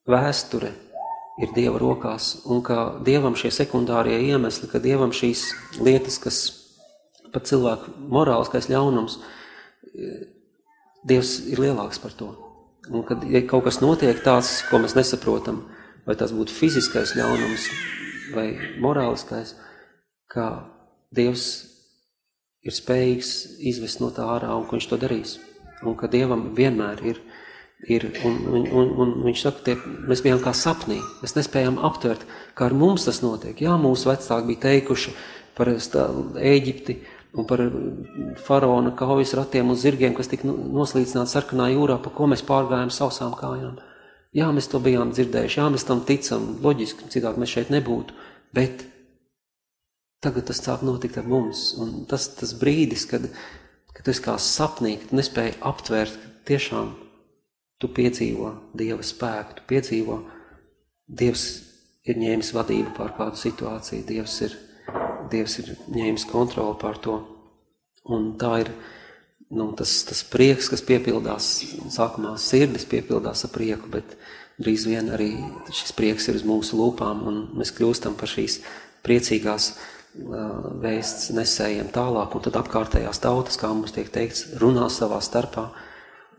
vēsture 0.09 0.71
ir 1.41 1.51
Dieva 1.55 1.79
rokās 1.81 2.45
un 2.47 2.61
ka 2.63 2.99
Dievam 3.05 3.35
šie 3.35 3.51
sekundārie 3.51 4.17
iemesli, 4.29 4.69
ka 4.71 4.79
Dievam 4.83 5.11
šīs 5.15 5.49
lietas, 5.83 6.19
kas 6.23 6.39
pat 7.33 7.49
cilvēku 7.49 7.95
morāliskais 8.11 8.69
ļaunums, 8.71 9.19
Dievs 11.05 11.35
ir 11.51 11.61
lielāks 11.61 11.99
par 12.01 12.15
to. 12.17 12.31
Un 12.89 13.03
kad 13.05 13.23
ja 13.29 13.41
kaut 13.45 13.65
kas 13.67 13.81
notiek 13.81 14.17
tāds, 14.25 14.63
ko 14.69 14.79
mēs 14.81 14.95
nesaprotam, 14.97 15.63
vai 16.05 16.15
tas 16.17 16.33
būtu 16.33 16.53
fiziskais 16.53 17.15
ļaunums 17.17 17.67
vai 18.33 18.47
morāliskais, 18.81 19.55
ka 20.31 20.47
Dievs 21.15 21.45
ir 22.65 22.73
spējīgs 22.73 23.31
izvest 23.71 24.01
no 24.01 24.09
tā 24.13 24.25
ārā 24.35 24.49
un 24.57 24.65
ka 24.65 24.77
viņš 24.77 24.87
to 24.89 24.99
darīs. 25.01 25.37
Un 25.85 25.97
ka 25.99 26.09
Dievam 26.11 26.49
vienmēr 26.57 27.03
ir, 27.05 27.21
ir 27.88 28.08
un, 28.25 28.38
un, 28.50 28.67
un, 28.72 28.94
un 29.03 29.13
viņš 29.25 29.41
saka, 29.46 29.63
tie, 29.65 29.75
mēs 30.10 30.24
bijām 30.25 30.39
kā 30.44 30.53
sapnī, 30.55 31.01
mēs 31.22 31.36
nespējām 31.38 31.77
aptvert, 31.86 32.24
kā 32.58 32.70
ar 32.70 32.77
mums 32.77 33.05
tas 33.08 33.22
notiek. 33.25 33.60
Jā, 33.62 33.75
mūsu 33.82 34.10
vecāki 34.10 34.53
bija 34.53 34.63
teikuši 34.70 35.13
par 35.58 35.72
Ēģipti 35.72 36.98
un 37.36 37.48
par 37.48 37.62
faraona 38.46 38.96
kaujas 38.96 39.36
ratiem 39.36 39.70
un 39.74 39.79
zirgiem, 39.79 40.15
kas 40.15 40.32
tika 40.32 40.48
noslīcināti 40.48 41.34
sarkanā 41.36 41.70
jūrā, 41.74 42.00
pa 42.01 42.12
ko 42.15 42.32
mēs 42.32 42.46
pārgājām 42.48 42.91
sausām 42.96 43.36
kājām. 43.38 43.77
Jā, 44.36 44.50
mēs 44.55 44.67
to 44.72 44.82
bijām 44.84 45.13
dzirdējuši, 45.15 45.62
jā, 45.62 45.70
mēs 45.72 45.88
tam 45.88 46.03
ticam, 46.08 46.55
loģiski, 46.63 47.08
citādi 47.12 47.44
mēs 47.44 47.55
šeit 47.55 47.72
nebūtu, 47.72 48.15
bet 48.55 48.84
Tagad 50.25 50.48
tas 50.50 50.58
sāk 50.63 50.82
notikt 50.82 51.20
ar 51.22 51.27
mums. 51.29 51.75
Un 51.77 52.05
tas, 52.10 52.25
tas 52.34 52.55
brīdis, 52.58 53.05
kad, 53.10 53.27
kad 53.94 54.05
tu 54.05 54.13
esi 54.13 54.24
kā 54.25 54.34
sapnī, 54.41 54.96
kad 55.03 55.14
nespēji 55.20 55.59
aptvērt, 55.70 56.16
ka 56.18 56.31
tiešām 56.50 56.94
tu 57.81 57.92
piedzīvo 57.92 58.51
Dieva 58.77 59.03
spēku, 59.05 59.59
tu 59.59 59.68
piedzīvo, 59.70 60.20
Dievs 61.05 61.46
ir 62.05 62.18
ņēmis 62.22 62.51
vadību 62.55 62.94
pār 62.98 63.14
kādu 63.18 63.40
situāciju, 63.42 64.05
Dievs 64.07 64.40
ir, 64.46 64.55
Dievs 65.31 65.59
ir 65.61 65.74
ņēmis 65.94 66.27
kontroli 66.29 66.77
pār 66.81 67.01
to. 67.01 67.20
Un 68.05 68.33
tā 68.42 68.51
ir 68.64 68.72
nu, 69.50 69.72
tas, 69.77 69.92
tas 70.07 70.24
prieks, 70.29 70.70
kas 70.74 70.83
piepildās, 70.85 71.50
sākumā 71.94 72.35
sirdis 72.42 72.85
piepildās 72.90 73.46
ar 73.46 73.53
prieku, 73.53 73.90
bet 73.94 74.16
drīz 74.61 74.85
vien 74.90 75.11
arī 75.14 75.31
šis 75.74 75.94
prieks 75.98 76.29
ir 76.29 76.40
uz 76.40 76.46
mūsu 76.48 76.79
lūpām, 76.79 77.25
un 77.29 77.42
mēs 77.59 77.74
kļūstam 77.75 78.18
par 78.20 78.31
šīs 78.31 78.61
priecīgās 79.05 79.74
vēsts 80.16 81.33
nesējiem 81.35 81.90
tālāk, 81.94 82.35
un 82.35 82.46
tad 82.46 82.57
apkārtējās 82.61 83.20
tautas, 83.24 83.59
kā 83.59 83.70
mums 83.74 83.94
tiek 83.96 84.09
teikts, 84.14 84.48
runā 84.61 84.88
savā 84.94 85.20
starpā. 85.24 85.70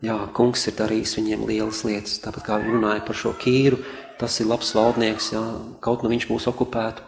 Jā, 0.05 0.15
kungs 0.37 0.67
ir 0.69 0.75
darījis 0.77 1.15
viņiem 1.17 1.47
lielas 1.49 1.79
lietas, 1.87 2.19
tāpat 2.21 2.43
kā 2.45 2.57
viņi 2.61 2.75
runāja 2.75 3.01
par 3.07 3.17
šo 3.17 3.31
kīru, 3.41 3.79
tas 4.21 4.35
ir 4.37 4.45
labs 4.45 4.69
valdnieks, 4.77 5.31
jā, 5.33 5.41
kaut 5.81 6.03
nu 6.05 6.11
viņš 6.11 6.27
mūs 6.29 6.45
okupētu, 6.51 7.01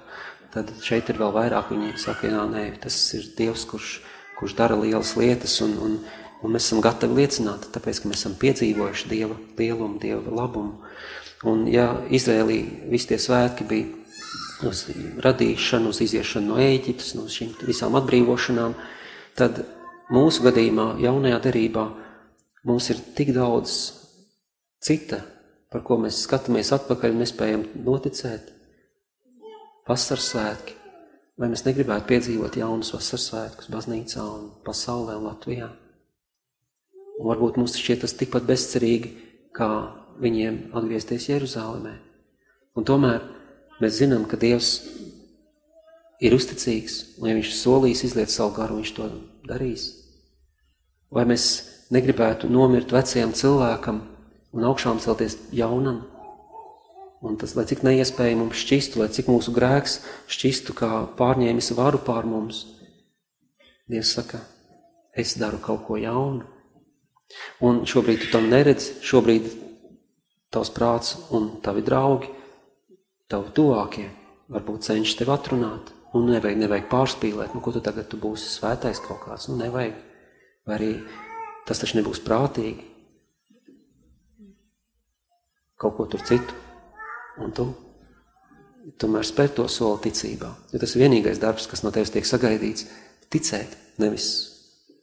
tad 0.56 0.72
šeit 0.82 1.12
ir 1.14 1.20
vēl 1.22 1.36
vairāk, 1.36 1.70
viņi 1.70 1.92
saka, 2.02 2.32
jā, 2.32 2.48
nē, 2.50 2.64
tas 2.82 2.98
ir 3.14 3.28
Dievs, 3.38 3.68
kurš, 3.70 4.00
kurš 4.40 4.58
dara 4.58 4.80
lielas 4.80 5.14
lietas, 5.20 5.60
un, 5.62 5.78
un, 5.86 5.96
un 6.42 6.56
mēs 6.56 6.72
esam 6.72 6.82
gatavi 6.82 7.22
liecināt, 7.22 7.70
tāpēc, 7.76 8.02
ka 8.02 8.10
mēs 8.10 8.24
esam 8.24 8.40
piedzīvojuši 8.42 9.14
Dieva 9.14 9.38
lielumu, 9.60 10.02
Dieva 10.02 10.36
labumu. 10.42 10.90
Un, 11.46 11.68
ja 11.70 11.92
Izrēlī 12.10 12.64
visi 12.90 13.14
tie 13.14 13.22
svētki 13.22 13.70
bija 13.70 14.66
uz 14.66 14.88
radīšanu, 15.22 15.94
uz 15.94 16.02
iziešanu 16.10 16.56
no 16.56 16.60
Ēģiptes, 16.60 17.14
no 17.22 17.30
šīm 17.30 17.54
visām 17.70 18.02
atbrīvošanām, 18.02 18.74
tad 19.38 19.62
mūsu 20.10 20.50
gadījumā, 20.50 20.96
jaunajā 21.06 21.46
derībā, 21.46 21.90
mums 22.68 22.90
ir 22.92 23.00
tik 23.16 23.32
daudz 23.36 23.76
cita, 24.84 25.22
par 25.72 25.84
ko 25.86 26.00
mēs 26.02 26.24
skatāmies 26.26 26.74
atpakaļ 26.76 27.16
un 27.16 27.24
nespējam 27.24 27.66
noticēt. 27.86 28.52
Vasaras 29.90 30.28
svētki. 30.34 30.76
Vai 31.40 31.48
mēs 31.48 31.64
negribētu 31.64 32.10
piedzīvot 32.10 32.58
jaunus 32.60 32.92
vasaras 32.92 33.30
svētkus 33.30 33.70
baznīcā 33.72 34.26
un 34.28 34.50
pasaulē 34.66 35.16
un 35.16 35.30
Latvijā? 35.30 35.70
Un 37.20 37.28
varbūt 37.30 37.58
mums 37.60 37.78
šķiet 37.80 38.04
tas 38.04 38.14
tikpat 38.20 38.46
bezcerīgi, 38.48 39.14
kā 39.56 39.70
viņiem 40.20 40.70
atgriezties 40.76 41.30
Jeruzālēmē. 41.32 41.96
Un 42.76 42.88
tomēr 42.88 43.24
Mēs 43.80 44.02
zinām, 44.02 44.26
ka 44.28 44.36
Dievs 44.36 44.74
ir 46.20 46.36
uzticīgs, 46.36 47.16
un 47.22 47.30
ja 47.30 47.36
Viņš 47.38 47.52
solīs 47.56 48.04
izliet 48.04 48.32
savu 48.32 48.52
garu, 48.58 48.80
Viņš 48.82 48.92
to 48.98 49.08
darīs. 49.48 49.86
Vai 51.16 51.24
mēs 51.30 51.46
negribētu 51.94 52.50
nomirt 52.52 52.94
vecajam 52.94 53.34
cilvēkam 53.36 54.02
un 54.56 54.68
augšām 54.70 55.02
celties 55.04 55.38
jaunam? 55.56 56.04
Un 57.20 57.36
tas, 57.36 57.52
lai 57.58 57.66
cik 57.68 57.84
neiespēja 57.84 58.38
mums 58.40 58.62
šķistu, 58.62 59.02
lai 59.02 59.10
cik 59.12 59.28
mūsu 59.28 59.52
grēks 59.56 60.00
šķistu 60.32 60.76
kā 60.78 60.92
pārņēmis 61.20 61.74
varu 61.76 62.00
pār 62.04 62.28
mums, 62.30 62.64
Dievs 63.90 64.12
saka, 64.14 64.38
es 65.18 65.34
daru 65.42 65.58
kaut 65.58 65.88
ko 65.88 65.96
jaunu. 65.98 66.46
Un 67.66 67.82
šobrīd 67.90 68.22
tu 68.22 68.28
tam 68.30 68.46
neredzi, 68.52 69.00
šobrīd 69.02 69.48
tavs 70.54 70.70
prāts 70.76 71.16
un 71.34 71.56
tavi 71.66 71.82
draugi 71.86 72.30
tavi 73.30 73.54
tuvākie 73.54 74.08
varbūt 74.50 74.86
cenšas 74.88 75.18
tevi 75.20 75.34
atrunāt. 75.34 75.94
Nu, 76.14 76.24
nevajag, 76.26 76.58
nevajag 76.58 76.88
pārspīlēt, 76.90 77.54
nu, 77.54 77.62
ko 77.62 77.74
tu 77.76 77.82
tagad 77.86 78.08
tu 78.10 78.18
būsi 78.18 78.50
svētais 78.50 79.02
kaut 79.06 79.22
kāds. 79.28 79.46
Nu, 79.52 79.60
nevajag. 79.62 79.98
Vai 80.66 80.78
arī 80.80 80.92
tas 81.70 81.82
taču 81.82 82.00
nebūs 82.00 82.24
prātīgi. 82.26 82.88
Kaut 85.80 85.96
ko 85.96 86.08
tur 86.12 86.26
citu. 86.28 86.56
Un 87.40 87.54
tu 87.56 87.70
tomēr 89.00 89.28
spēr 89.28 89.54
to 89.56 89.68
soli 89.72 90.02
ticībā. 90.10 90.50
Jo 90.74 90.82
tas 90.82 90.98
vienīgais 90.98 91.40
darbs, 91.42 91.70
kas 91.70 91.86
no 91.86 91.94
tevis 91.96 92.12
tiek 92.12 92.28
sagaidīts. 92.28 92.90
Ticēt, 93.30 93.78
nevis 94.02 94.26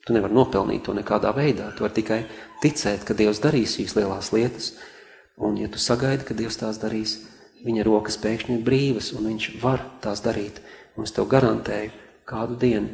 tu 0.07 0.15
nevari 0.15 0.35
nopelnīt 0.35 0.85
to 0.87 0.95
nekādā 0.97 1.33
veidā. 1.37 1.71
Tu 1.75 1.87
vari 1.87 1.97
tikai 2.01 2.21
ticēt, 2.63 3.07
ka 3.07 3.15
Dievs 3.15 3.41
darīs 3.43 3.79
šīs 3.79 3.97
lielās 3.99 4.33
lietas. 4.35 4.75
Un 5.39 5.57
ja 5.61 5.71
tu 5.71 5.81
sagaidi, 5.83 6.27
ka 6.27 6.35
Dievs 6.37 6.59
tās 6.61 6.81
darīs, 6.83 7.21
viņa 7.65 7.87
rokas 7.87 8.19
pēkšņi 8.23 8.59
ir 8.59 8.67
brīvas, 8.67 9.13
un 9.17 9.31
viņš 9.31 9.49
var 9.63 9.85
tās 10.05 10.23
darīt. 10.25 10.61
Un 10.97 11.07
es 11.07 11.15
tev 11.15 11.29
garantēju, 11.31 11.95
kādu 12.27 12.59
dienu 12.59 12.91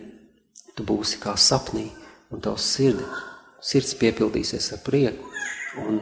tu 0.76 0.84
būsi 0.88 1.20
kā 1.22 1.36
sapnī, 1.38 1.88
un 2.32 2.40
tavs 2.42 2.66
sirdi, 2.74 3.04
sirds 3.62 3.94
piepildīsies 4.00 4.72
ar 4.76 4.82
prieku, 4.84 5.30
un, 5.82 6.00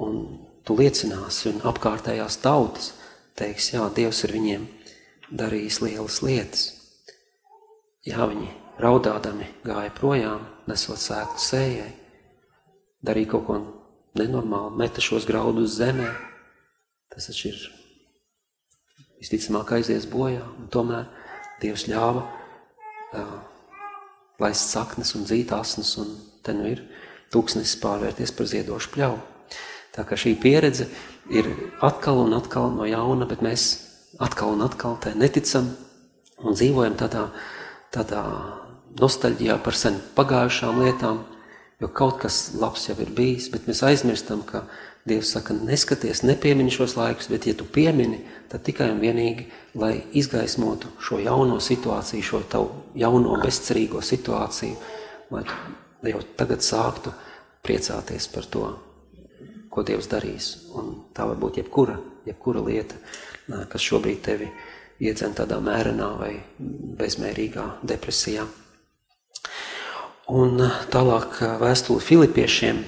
un 0.00 0.20
tu 0.64 0.76
liecināsi, 0.78 1.50
un 1.50 1.64
apkārtējās 1.68 2.38
tautas 2.42 2.92
teiks, 3.38 3.72
jā, 3.74 3.84
Dievs 3.94 4.22
ir 4.26 4.34
viņiem 4.36 4.66
darījis 5.34 5.80
lielas 5.82 6.20
lietas. 6.24 6.64
Jā, 8.04 8.26
viņi 8.28 8.50
raudādami 8.82 9.48
gāja 9.64 9.92
projām, 9.96 10.44
nesot 10.68 11.00
sēklu 11.00 11.40
sējai, 11.40 11.90
darīja 13.04 13.34
kaut 13.34 13.46
ko 13.48 13.58
nenormālu, 14.18 14.74
meta 14.78 15.02
šos 15.04 15.26
graudus 15.28 15.78
zemē. 15.78 16.10
Tas 17.12 17.28
taču 17.30 17.50
ir 17.50 17.58
visticamāk 19.22 19.74
aizies 19.78 20.06
bojā, 20.10 20.44
un 20.58 20.70
tomēr 20.72 21.08
Dievs 21.62 21.86
ļāva 21.88 22.24
uh, 22.26 23.34
laist 24.42 24.72
saknes 24.74 25.14
un 25.16 25.24
dzīt 25.24 25.52
asnes, 25.54 25.94
un 26.02 26.10
te 26.44 26.54
nu 26.56 26.68
ir 26.70 26.82
tūkstnesis 27.34 27.80
pārvērties 27.82 28.34
par 28.36 28.50
ziedošu 28.50 28.92
pļauju. 28.94 29.22
Tā 29.94 30.02
kā 30.06 30.18
šī 30.18 30.34
pieredze 30.42 30.88
ir 31.30 31.48
atkal 31.84 32.24
un 32.24 32.34
atkal 32.36 32.72
no 32.74 32.86
jauna, 32.88 33.28
bet 33.30 33.42
mēs 33.46 33.66
atkal 34.22 34.54
un 34.56 34.64
atkal 34.66 34.98
tai 35.02 35.14
neticam 35.18 35.70
un 36.44 36.56
dzīvojam 36.56 36.96
tādā, 36.98 37.28
tādā 37.94 38.22
nostalģijā 39.00 39.58
par 39.62 39.78
sen 39.78 40.00
pagājušām 40.16 40.82
lietām, 40.82 41.22
jo 41.82 41.90
kaut 41.90 42.20
kas 42.22 42.54
labs 42.58 42.88
jau 42.88 42.96
ir 43.02 43.14
bijis, 43.14 43.48
bet 43.52 43.70
mēs 43.70 43.84
aizmirstam, 43.86 44.42
ka 44.46 44.66
Dievs 45.04 45.34
saka, 45.34 45.52
neskaties, 45.52 46.22
nepiemini 46.24 46.72
šos 46.72 46.94
laikus, 46.96 47.26
bet 47.28 47.44
ja 47.44 47.52
tu 47.52 47.66
piemini, 47.68 48.22
tad 48.48 48.62
tikai 48.64 48.86
un 48.88 49.02
vienīgi, 49.02 49.44
lai 49.76 49.98
izgaismotu 50.16 50.94
šo 50.96 51.18
jauno 51.20 51.58
situāciju, 51.60 52.24
šo 52.24 52.40
tavu 52.48 52.70
jauno 52.96 53.36
bezcerīgo 53.42 54.00
situāciju, 54.00 54.78
lai 55.34 55.42
tu 56.04 56.12
jau 56.12 56.20
tagad 56.36 56.60
sāktu 56.60 57.12
priecāties 57.64 58.28
par 58.28 58.44
to, 58.52 58.66
ko 59.72 59.82
Dievs 59.82 60.08
darīs. 60.12 60.50
Un 60.76 60.92
tā 61.16 61.24
var 61.24 61.38
būt 61.40 61.62
jebkura, 61.62 61.96
jebkura 62.28 62.60
lieta, 62.66 62.98
kas 63.72 63.86
šobrīd 63.88 64.20
tevi 64.24 64.50
iedzen 65.00 65.32
tādā 65.34 65.58
mērenā 65.64 66.10
vai 66.20 66.34
bezmērīgā 67.00 67.64
depresijā. 67.82 68.44
Un 70.28 70.60
tālāk 70.92 71.40
vēstuli 71.60 72.04
Filipiešiem 72.04 72.84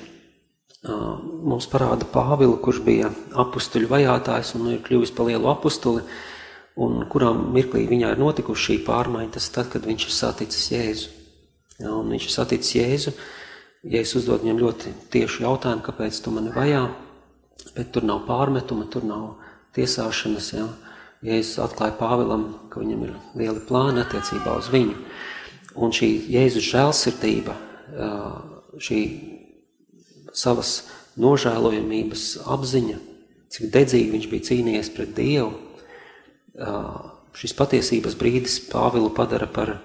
mums 0.87 1.67
parāda 1.73 2.07
Pāvilu, 2.09 2.61
kurš 2.63 2.85
bija 2.85 3.11
apustuļu 3.37 3.91
vajātājs 3.91 4.55
un 4.57 4.71
ir 4.77 4.85
kļuvis 4.85 5.13
pa 5.17 5.27
lielu 5.27 5.49
apustuli, 5.51 6.05
un 6.77 7.03
kurām 7.11 7.49
mirklī 7.57 7.87
viņā 7.89 8.13
ir 8.13 8.21
notikuši 8.21 8.67
šī 8.69 8.79
pārmaiņa, 8.87 9.35
tas 9.37 9.49
tad, 9.53 9.73
kad 9.73 9.89
viņš 9.89 10.07
ir 10.07 10.15
saticis 10.15 10.73
Jēzu. 10.73 11.16
Ja, 11.81 11.93
un 11.93 12.09
viņš 12.13 12.31
saticis 12.33 12.77
Jēzu, 12.79 13.13
Jēzus 13.87 14.23
uzdod 14.23 14.43
viņam 14.43 14.63
ļoti 14.63 14.93
tiešu 15.13 15.45
jautājumu, 15.45 15.85
kāpēc 15.85 16.19
tu 16.25 16.33
mani 16.35 16.51
vajā, 16.55 16.87
bet 17.77 17.93
tur 17.95 18.07
nav 18.09 18.25
pārmetuma, 18.27 18.89
tur 18.91 19.05
nav 19.07 19.27
tiesāšanas. 19.77 20.49
Ja. 20.57 20.67
Jēzus 21.27 21.61
atklāja 21.65 21.97
Pāvilam, 21.99 22.47
ka 22.73 22.81
viņam 22.83 23.05
ir 23.07 23.13
lieli 23.39 23.63
plāni 23.69 24.03
attiecībā 24.03 24.57
uz 24.59 24.71
viņu. 24.73 24.97
Un 25.77 25.93
šī 25.93 26.09
Jēzus 26.33 26.67
žēlsirdība, 26.71 27.57
šī 28.81 29.01
savas 30.37 30.73
nožēlojamības 31.21 32.25
apziņa, 32.53 32.99
cik 33.53 33.71
dedzīgi 33.73 34.13
viņš 34.15 34.29
bija 34.33 34.49
cīnījies 34.51 34.93
pret 34.97 35.15
Dievu, 35.17 35.53
šis 37.37 37.57
patiesības 37.57 38.17
brīdis 38.17 38.59
Pāvilu 38.71 39.13
padara 39.17 39.49
par 39.49 39.77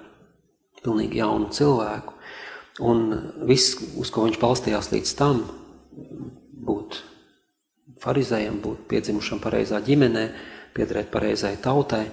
pilnīgi 0.86 1.22
jaunu 1.22 1.52
cilvēku. 1.54 2.18
Un 2.82 3.08
viss, 3.50 3.76
uz 4.00 4.10
ko 4.14 4.26
viņš 4.26 4.40
balstījās 4.42 4.90
līdz 4.94 5.14
tam, 5.20 5.44
būt 6.66 7.02
farizējam, 8.02 8.62
būt 8.64 8.88
piedzimušam 8.90 9.42
pareizā 9.44 9.82
ģimenē, 9.86 10.26
piederēt 10.76 11.12
pareizai 11.14 11.56
tautai, 11.62 12.06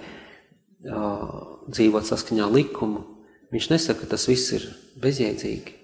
dzīvot 0.82 2.06
saskaņā 2.06 2.48
likumu, 2.52 3.04
viņš 3.54 3.70
nesaka, 3.72 4.02
ka 4.02 4.14
tas 4.14 4.28
viss 4.28 4.52
ir 4.56 4.66
bezjēdzīgi. 5.00 5.78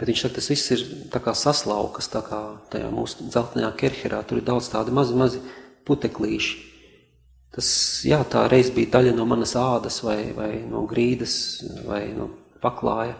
Bet 0.00 0.08
viņš 0.08 0.22
saka, 0.24 0.34
tas 0.38 0.48
viss 0.48 0.72
ir 0.72 0.82
tā 1.12 1.20
kā 1.20 1.34
saslaukas, 1.36 2.08
tā 2.08 2.22
kā 2.24 2.40
tajā 2.72 2.88
mūsu 2.88 3.26
dzeltenajā 3.28 3.70
kerherā, 3.82 4.22
tur 4.24 4.40
ir 4.40 4.46
daudz 4.46 4.70
tādi 4.72 4.94
mazi, 4.96 5.12
mazi 5.12 5.42
puteklīši. 5.84 6.69
Tas, 7.50 7.68
jā, 8.06 8.20
tā 8.30 8.44
reiz 8.50 8.70
bija 8.74 8.92
daļa 8.94 9.16
no 9.16 9.26
manas 9.26 9.56
ādas 9.58 9.98
vai, 10.06 10.30
vai 10.36 10.52
no 10.62 10.84
grīdas 10.90 11.34
vai 11.86 12.04
no 12.14 12.28
paklāja, 12.62 13.16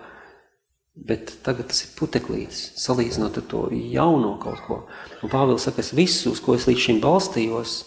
bet 0.95 1.33
tagad 1.43 1.71
tas 1.73 1.83
ir 1.83 1.95
puteklītis, 1.99 2.61
salīdzinot 2.79 3.41
ar 3.41 3.47
to 3.51 3.65
jauno 3.75 4.37
kaut 4.43 4.63
ko. 4.67 4.79
Un 5.25 5.33
Pāvils 5.33 5.67
saka, 5.67 5.83
es 5.83 5.95
visu, 5.97 6.35
uz 6.35 6.43
ko 6.45 6.55
es 6.55 6.69
līdz 6.71 6.85
šim 6.85 7.01
balstījos, 7.03 7.81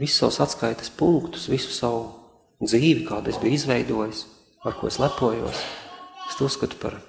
visus 0.00 0.20
savus 0.20 0.40
atskaites 0.44 0.92
punktus, 0.96 1.48
visu 1.52 1.72
savu 1.72 2.04
dzīvi, 2.60 3.06
kādu 3.08 3.32
es 3.32 3.40
biju 3.40 3.56
izveidojis, 3.56 4.26
ar 4.68 4.76
ko 4.76 4.90
es 4.90 5.00
lepojos, 5.00 5.64
es 6.28 6.36
to 6.36 6.48
uzskatu 6.50 6.76
par 6.82 7.00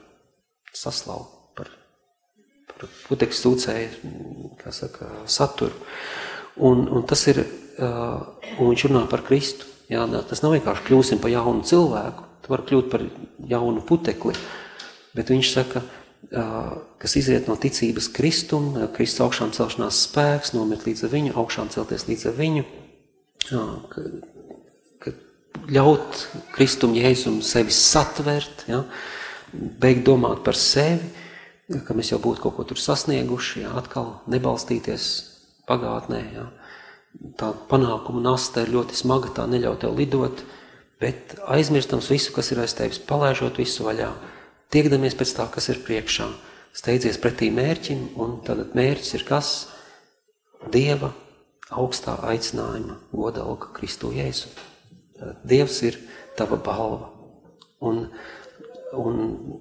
saslau 0.75 1.25
par, 1.57 1.71
par 2.69 2.87
putekļu 3.09 3.37
sūcēju, 3.37 4.13
kā 4.61 4.73
saka, 4.75 5.09
saturu. 5.29 5.75
Un, 6.61 6.85
un 6.91 7.05
tas 7.07 7.23
ir, 7.31 7.43
un 7.81 8.71
viņš 8.71 8.87
runā 8.89 9.05
par 9.11 9.23
Kristu. 9.27 9.67
Jā, 9.91 10.05
tas 10.29 10.39
nav 10.43 10.53
vienkārši 10.55 10.85
kļūsim 10.87 11.19
par 11.19 11.33
jaunu 11.33 11.65
cilvēku, 11.67 12.27
tu 12.45 12.53
vari 12.53 12.67
kļūt 12.69 12.91
par 12.91 13.03
jaunu 13.49 13.81
putekli, 13.83 14.35
bet 15.17 15.33
viņš 15.33 15.49
saka, 15.51 15.81
uh, 15.83 15.97
kas 17.01 17.15
iziet 17.19 17.49
no 17.51 17.57
ticības 17.59 18.07
Kristum, 18.15 18.71
Kristus 18.95 19.25
augšām 19.25 19.51
celšanās 19.55 20.05
spēks, 20.07 20.53
nomirt 20.55 20.85
līdz 20.87 21.09
viņu, 21.11 21.33
augšām 21.35 21.71
celties 21.73 22.07
līdz 22.07 22.29
viņu, 22.37 22.63
ka, 23.91 24.05
ka 25.03 25.13
ļaut 25.75 26.21
Kristum 26.55 26.95
Jēzum 26.95 27.41
sevi 27.43 27.75
satvert, 27.75 28.63
ja, 28.71 28.85
beigt 29.51 30.05
domāt 30.07 30.45
par 30.45 30.55
sevi, 30.55 31.11
ka 31.83 31.95
mēs 31.95 32.13
jau 32.13 32.21
būtu 32.23 32.45
kaut 32.45 32.55
ko 32.57 32.67
tur 32.69 32.79
sasnieguši, 32.79 33.65
jā, 33.65 33.75
atkal 33.79 34.21
nebalstīties 34.31 35.11
pagātnē. 35.67 36.23
Jā. 36.35 36.47
Tā 37.37 37.51
panākuma 37.69 38.21
nasta 38.23 38.63
ir 38.63 38.71
ļoti 38.73 38.97
smaga, 38.97 39.31
tā 39.35 39.45
neļauj 39.49 39.77
tev 39.83 39.97
lidot, 39.99 40.43
bet 41.01 41.35
aizmirstams 41.51 42.09
visu, 42.11 42.31
kas 42.35 42.51
ir 42.53 42.61
aiz 42.63 42.75
tevis, 42.77 43.01
palaižot 43.03 43.59
visu 43.59 43.85
vaļā, 43.87 44.09
tiekdamies 44.73 45.17
pēc 45.19 45.35
tā, 45.37 45.47
kas 45.51 45.69
ir 45.73 45.81
priekšā, 45.85 46.29
steidzies 46.77 47.19
pretī 47.21 47.51
mērķim, 47.53 48.11
un 48.21 48.39
tad 48.47 48.75
mērķis 48.77 49.17
ir 49.19 49.25
kas? 49.27 49.53
Dieva 50.71 51.11
augstā 51.73 52.15
aicinājuma 52.31 52.99
godalga 53.11 53.71
Kristu 53.75 54.11
Jēzu. 54.13 54.51
Dievs 55.47 55.81
ir 55.87 55.97
tava 56.37 56.57
balva. 56.61 57.09
Un 57.81 58.05
Un 58.91 59.59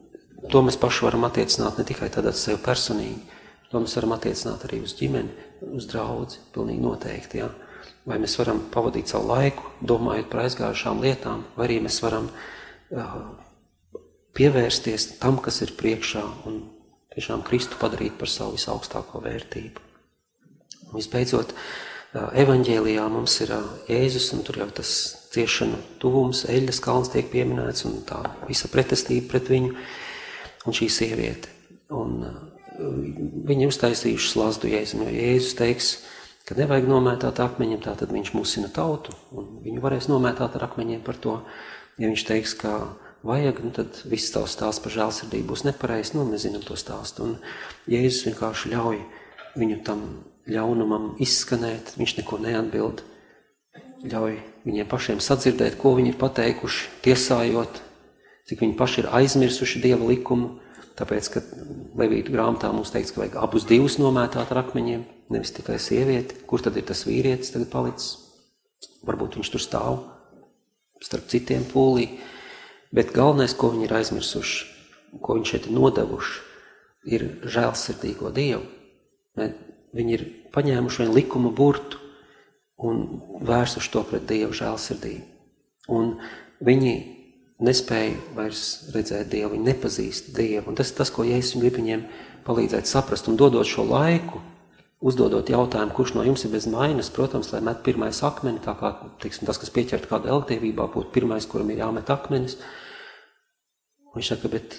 to 0.51 0.63
mēs 0.67 0.79
paši 0.81 1.07
varam 1.07 1.27
attiecināt 1.29 1.79
ne 1.79 1.87
tikai 1.87 2.09
tādā 2.13 2.33
sev 2.35 2.59
personīgi, 2.65 3.21
to 3.71 3.83
mēs 3.83 3.97
varam 3.99 4.15
attiecināt 4.17 4.65
arī 4.67 4.81
uz 4.85 4.95
ģimeni, 4.99 5.49
uz 5.77 5.87
draudzi, 5.91 6.41
pilnīgi 6.55 6.83
noteikti, 6.85 7.43
ja? 7.43 7.51
Vai 8.09 8.17
mēs 8.21 8.35
varam 8.41 8.63
pavadīt 8.73 9.13
savu 9.13 9.29
laiku, 9.31 9.75
domājot 9.87 10.31
par 10.33 10.47
aizgājušām 10.47 11.03
lietām, 11.05 11.45
vai 11.57 11.69
arī 11.69 11.79
mēs 11.85 12.01
varam 12.03 12.27
uh, 12.31 13.15
pievērsties 14.37 15.21
tam, 15.21 15.39
kas 15.45 15.61
ir 15.67 15.77
priekšā 15.79 16.25
un 16.49 16.63
tiešām 17.15 17.45
Kristu 17.47 17.79
padarīt 17.81 18.17
par 18.19 18.33
savu 18.33 18.57
visaugstāko 18.57 19.23
vērtību. 19.23 19.87
Un 20.89 20.97
visbeidzot, 20.97 21.55
uh, 21.55 22.29
evaņģēlijā 22.43 23.07
mums 23.13 23.37
ir 23.45 23.55
uh, 23.55 23.73
Jēzus, 23.91 24.33
un 24.35 24.45
tur 24.49 24.63
jau 24.65 24.71
tas 24.81 24.95
ciešanu 25.31 25.79
tuvums, 26.03 26.47
eļas 26.51 26.83
kalns 26.83 27.13
tiek 27.13 27.31
pieminēts 27.31 27.87
un 27.87 28.01
tā 28.09 28.25
visa 28.49 28.73
pretestība 28.73 29.37
pret 29.37 29.53
viņu 29.53 29.77
un 30.67 30.81
šī 30.81 30.91
sieviete. 30.91 31.53
Un 31.95 32.17
uh, 32.25 32.50
viņi 33.51 33.69
uztaisījuši 33.69 34.33
slazdu 34.33 34.71
Jēzum, 34.71 35.05
jo 35.05 35.13
Jēzus 35.15 35.57
teiks, 35.59 35.91
ka 36.49 36.57
nevajag 36.59 36.89
nomētāt 36.91 37.41
akmeņiem, 37.43 37.83
tā 37.85 37.95
tad 37.99 38.13
viņš 38.15 38.33
musina 38.35 38.71
tautu, 38.73 39.15
un 39.37 39.61
viņu 39.65 39.83
varēs 39.85 40.09
nomētāt 40.11 40.57
ar 40.59 40.67
akmeņiem 40.71 41.05
par 41.07 41.19
to. 41.21 41.37
Ja 42.01 42.09
viņš 42.09 42.25
teiks, 42.27 42.55
ka 42.59 42.73
vajag, 43.27 43.61
nu 43.65 43.73
tad 43.77 44.01
viss 44.09 44.33
tavs 44.33 44.57
stāsts 44.57 44.83
par 44.83 44.95
žēlsirdību 44.95 45.53
būs 45.53 45.67
nepareizs, 45.69 46.15
nu 46.17 46.25
mēs 46.29 46.47
zinām 46.47 46.65
to 46.65 46.79
stāstu. 46.81 47.29
Un 47.29 47.91
Jēzus 47.91 48.31
vienkārši 48.31 48.73
ļauj 48.73 49.03
viņu 49.61 49.81
tam 49.87 50.05
ļaunumam 50.51 51.15
izskanēt, 51.23 51.95
viņš 52.01 52.17
neko 52.23 52.41
neatbild, 52.43 53.05
ļauj 54.09 54.39
viņiem 54.65 54.89
pašiem 54.89 55.21
sadzirdēt, 55.23 55.77
ko 55.81 55.95
viņi 55.99 56.15
ir 56.15 56.19
pateikuši, 56.21 56.89
tiesājot, 57.05 57.83
cik 58.49 58.65
viņi 58.65 58.77
paši 58.79 59.03
ir 59.05 59.11
aizmirsuši 59.21 59.83
Dieva 59.85 60.09
likumu, 60.09 60.57
tāpēc, 61.01 61.29
ka 61.35 61.43
Levītu 62.01 62.33
grāmatā 62.35 62.71
mums 62.73 62.93
teikts, 62.95 63.15
ka 63.15 63.25
vajag 63.25 63.39
abus 63.43 63.67
divus 63.69 63.99
nomētāt 64.01 64.53
ar 64.53 64.63
akmeņiem, 64.63 65.05
nevis 65.35 65.55
tikai 65.57 65.79
sievieti, 65.83 66.39
kur 66.49 66.63
tad 66.65 66.77
ir 66.79 66.87
tas 66.89 67.03
vīrietis 67.09 67.53
tagad 67.55 67.71
palicis, 67.73 68.13
varbūt 69.09 69.39
viņš 69.39 69.53
tur 69.53 69.65
stāv 69.65 69.99
starp 71.01 71.31
citiem 71.33 71.65
pūlī, 71.69 72.07
bet 72.93 73.15
galvenais, 73.17 73.57
ko 73.57 73.73
viņi 73.73 73.89
ir 73.89 73.97
aizmirsuši, 74.01 74.67
ko 75.25 75.39
viņi 75.39 75.51
šeit 75.51 75.69
ir 75.69 75.77
nodevuši, 75.77 76.37
ir 77.09 77.27
žēlsirdīgo 77.49 78.33
Dievu. 78.37 78.67
Viņi 79.97 80.15
ir 80.15 80.27
paņēmuši 80.55 81.03
vien 81.03 81.15
likuma 81.17 81.51
burtu, 81.57 81.99
un 82.81 83.01
vērsuši 83.45 83.93
to 83.93 84.05
pret 84.09 84.29
Dievu 84.29 84.55
žēlsirdību. 84.57 85.25
Un 85.97 86.15
viņi 86.65 86.93
nespēja 87.65 88.17
vairs 88.37 88.91
redzēt 88.95 89.31
Dievu, 89.33 89.55
viņi 89.55 89.69
nepazīst 89.69 90.33
Dievu. 90.37 90.71
Un 90.71 90.79
tas 90.79 90.93
ir 90.93 90.99
tas, 91.01 91.13
ko 91.13 91.27
Jēzus 91.27 91.61
grib 91.61 91.77
viņiem 91.79 92.07
palīdzēt 92.47 92.89
saprast 92.89 93.29
un 93.31 93.37
dodot 93.41 93.69
šo 93.69 93.85
laiku, 93.89 94.41
uzdodot 95.01 95.49
jautājumu, 95.49 95.95
kurš 95.97 96.15
no 96.17 96.25
jums 96.27 96.45
ir 96.45 96.53
bez 96.53 96.67
mainas, 96.69 97.11
protams, 97.13 97.53
lai 97.55 97.63
met 97.65 97.81
pirmais 97.85 98.21
akmeni, 98.27 98.61
tā 98.65 98.75
kā 98.81 98.93
tiksim, 99.23 99.47
tas, 99.49 99.61
kas 99.61 99.73
pieķert 99.73 100.09
kādu 100.11 100.29
elektīvībā, 100.33 100.91
būtu 100.93 101.13
pirmais, 101.15 101.49
kuram 101.49 101.73
ir 101.73 101.81
jāmet 101.81 102.13
akmenis. 102.13 102.59
Un 104.11 104.19
viņš 104.19 104.33
saka, 104.35 104.51
bet, 104.53 104.77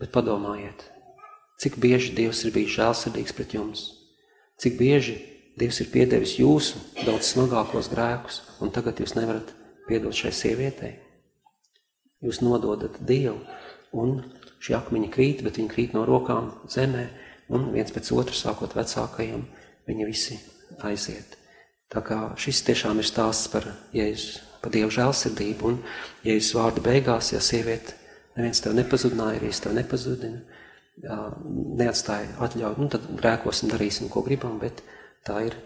bet 0.00 0.12
padomājiet, 0.12 0.84
cik 1.62 1.80
bieži 1.80 2.12
Dievs 2.16 2.44
ir 2.44 2.52
bijis 2.52 2.76
žēlsirdīgs 2.76 3.36
pret 3.36 3.56
jums, 3.56 3.88
cik 4.60 4.76
bieži 4.80 5.16
Dievs 5.56 5.80
ir 5.80 5.88
piedevis 5.88 6.36
jūsu 6.36 6.82
daudz 7.06 7.30
smagākos 7.30 7.88
grēkus, 7.88 8.42
un 8.60 8.72
tagad 8.74 9.00
jūs 9.00 9.16
nevarat 9.16 9.54
piedot 9.88 10.12
šai 10.12 10.34
sievietei. 10.36 11.05
Jūs 12.26 12.42
nododat 12.42 12.98
Dievu, 13.06 13.38
un 13.96 14.18
šie 14.62 14.74
akmeņi 14.78 15.12
krīt, 15.14 15.44
bet 15.46 15.60
viņi 15.60 15.72
krīt 15.72 15.94
no 15.96 16.02
rokām 16.08 16.50
zemē, 16.72 17.06
un 17.54 17.70
viens 17.74 17.92
pēc 17.94 18.10
otra, 18.16 18.34
sākot 18.34 18.74
vecākajiem, 18.76 19.44
viņi 19.86 20.08
visi 20.08 20.40
aiziet. 20.86 21.38
Tā 21.92 22.02
kā 22.02 22.18
šis 22.42 22.64
tiešām 22.66 22.98
ir 22.98 23.06
stāsts 23.06 23.52
par 23.52 23.68
Jēzus, 23.94 24.40
par 24.62 24.74
Dievu 24.74 24.90
žēlsirdību, 24.96 25.70
un 25.70 25.78
Jēzus 26.26 26.56
vārdu 26.58 26.82
beigās, 26.82 27.30
ja 27.32 27.40
sieviete 27.44 27.94
neviens 28.36 28.60
tev 28.60 28.74
nepazudināja, 28.76 29.38
arī 29.38 29.52
es 29.54 29.62
tev 29.64 29.72
nepazudinu, 29.76 30.42
neatstāja 31.78 32.34
atļauju, 32.42 32.82
nu 32.82 32.90
tad 32.92 33.06
grēkosim, 33.20 33.70
darīsim, 33.70 34.10
ko 34.12 34.24
gribam, 34.26 34.58
bet 34.60 34.82
Tā 35.26 35.40
ir, 35.42 35.56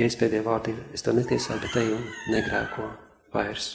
es 0.00 0.16
pēdējā 0.16 0.44
vārdi 0.46 0.72
ir, 0.72 0.78
es 0.96 1.04
tev 1.04 1.18
netiesāju, 1.18 1.60
bet 1.60 1.74
ej 1.76 1.90
un 1.92 2.06
negrēko 2.32 2.86
vairs. 3.34 3.74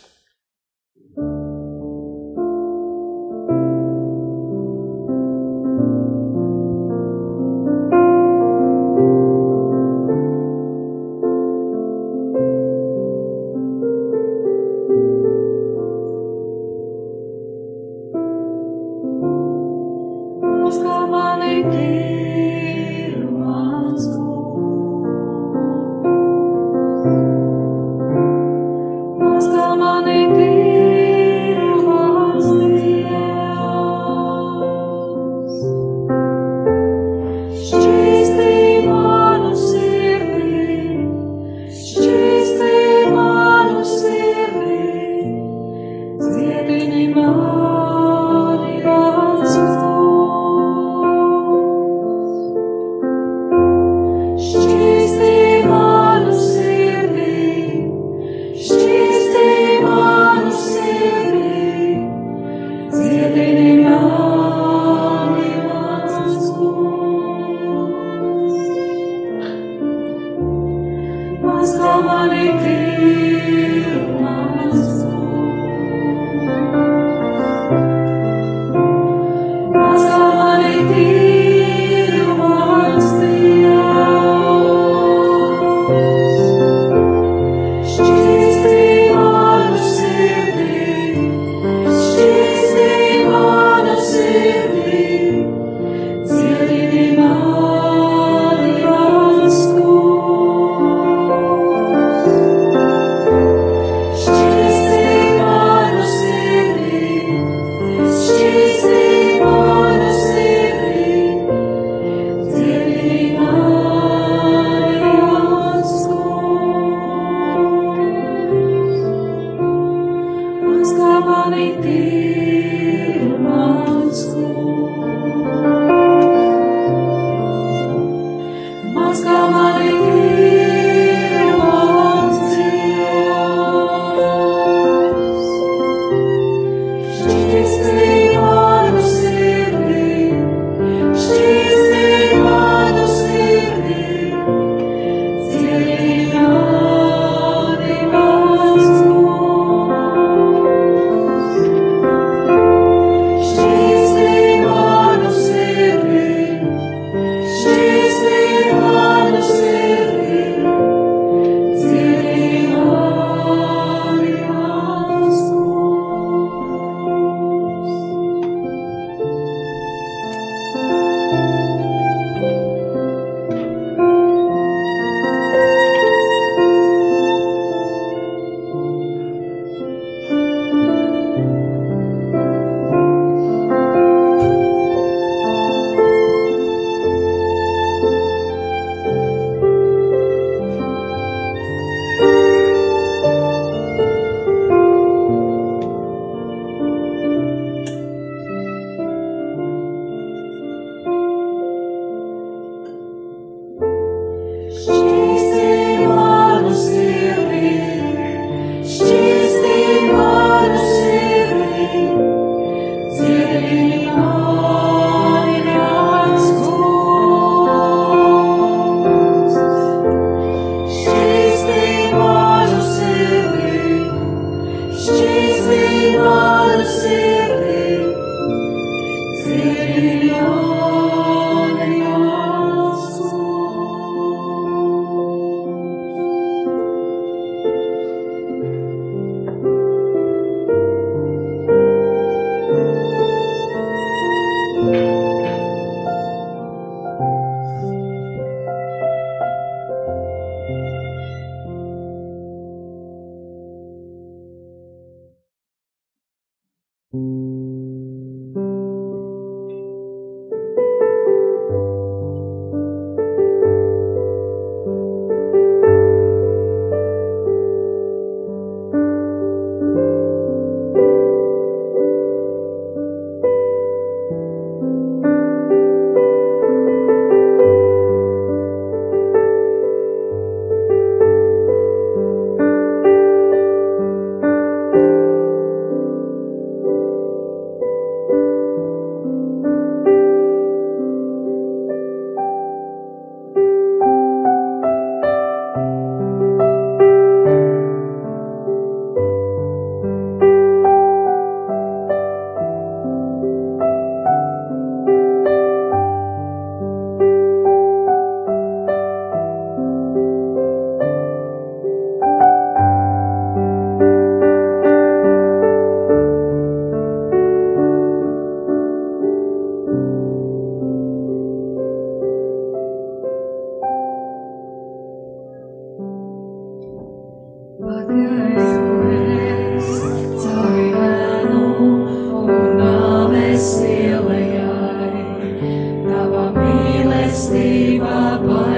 mīlestība 337.51 338.39
pārāk. 338.45 338.72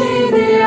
Bet 0.00 0.57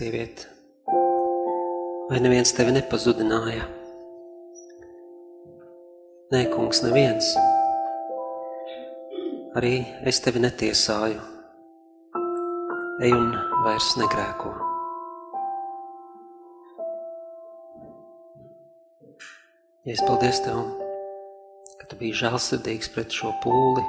Sieviete, 0.00 0.46
vai 2.08 2.22
neviens 2.24 2.54
tevi 2.56 2.72
nepazudināja? 2.72 3.66
Nē, 6.32 6.38
kungs, 6.54 6.78
neviens. 6.80 7.26
Arī 9.60 9.74
es 10.08 10.22
tevi 10.24 10.40
netiesāju. 10.40 11.20
Ej 13.04 13.12
un 13.12 13.28
vairs 13.66 13.90
negrēko. 14.00 14.54
Ja 19.84 19.98
es 19.98 20.00
paldies 20.08 20.40
tev, 20.46 20.62
ka 21.76 21.90
tu 21.92 22.00
biji 22.00 22.22
žēlsirdīgs 22.22 22.88
pret 22.96 23.20
šo 23.20 23.34
pūli, 23.44 23.84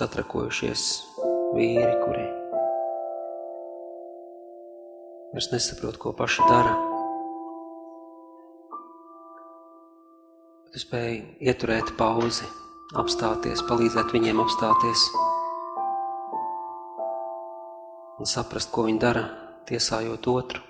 satrakojušies 0.00 0.88
vīri, 1.52 1.92
kuri 2.00 2.26
vairs 5.36 5.52
nesaprot, 5.52 5.98
ko 6.00 6.14
paši 6.16 6.44
dara. 6.48 6.72
Bet 10.64 10.72
tu 10.72 10.80
spēji 10.80 11.18
ieturēt 11.44 11.92
pauzi, 11.98 12.48
apstāties, 12.96 13.60
palīdzēt 13.68 14.14
viņiem 14.16 14.40
apstāties 14.40 15.02
un 18.16 18.30
saprast, 18.30 18.72
ko 18.72 18.86
viņi 18.88 19.02
dara, 19.02 19.26
tiesājot 19.68 20.32
otru. 20.32 20.64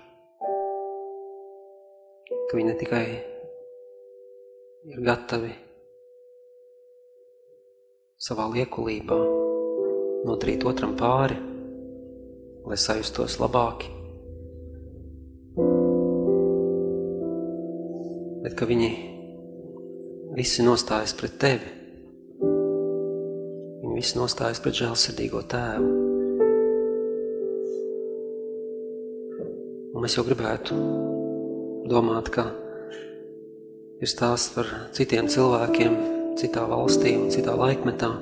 Ka 2.27 2.59
viņi 2.59 2.67
ne 2.67 2.77
tikai 2.83 3.05
ir 4.91 5.03
gatavi 5.03 5.53
savā 8.19 8.51
liekulībā 8.51 9.19
nodarīt 10.27 10.67
otram 10.67 10.99
pāri, 10.99 11.39
lai 12.67 12.75
sajustos 12.75 13.39
labāki, 13.39 13.96
bet 18.47 18.55
ka 18.55 18.63
viņi 18.63 18.89
visi 20.37 20.63
nostājas 20.63 21.11
pret 21.19 21.33
tevi. 21.41 21.71
Viņi 23.81 23.95
visi 23.97 24.15
nostājas 24.15 24.61
pret 24.63 24.77
žēlsirdīgo 24.79 25.41
tēvu. 25.51 25.89
Un 29.91 30.05
mēs 30.05 30.15
jau 30.15 30.23
gribētu 30.23 30.79
domāt, 31.91 32.31
ka 32.31 32.47
ir 33.99 34.07
stāsts 34.07 34.55
par 34.55 34.71
citiem 34.95 35.27
cilvēkiem, 35.27 35.99
citā 36.39 36.63
valstī 36.71 37.17
un 37.19 37.27
citā 37.33 37.51
laikmetā. 37.59 38.13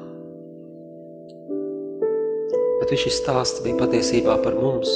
Bet 2.82 2.98
šis 2.98 3.22
stāsts 3.22 3.62
bija 3.62 3.78
patiesībā 3.84 4.40
par 4.42 4.58
mums, 4.58 4.90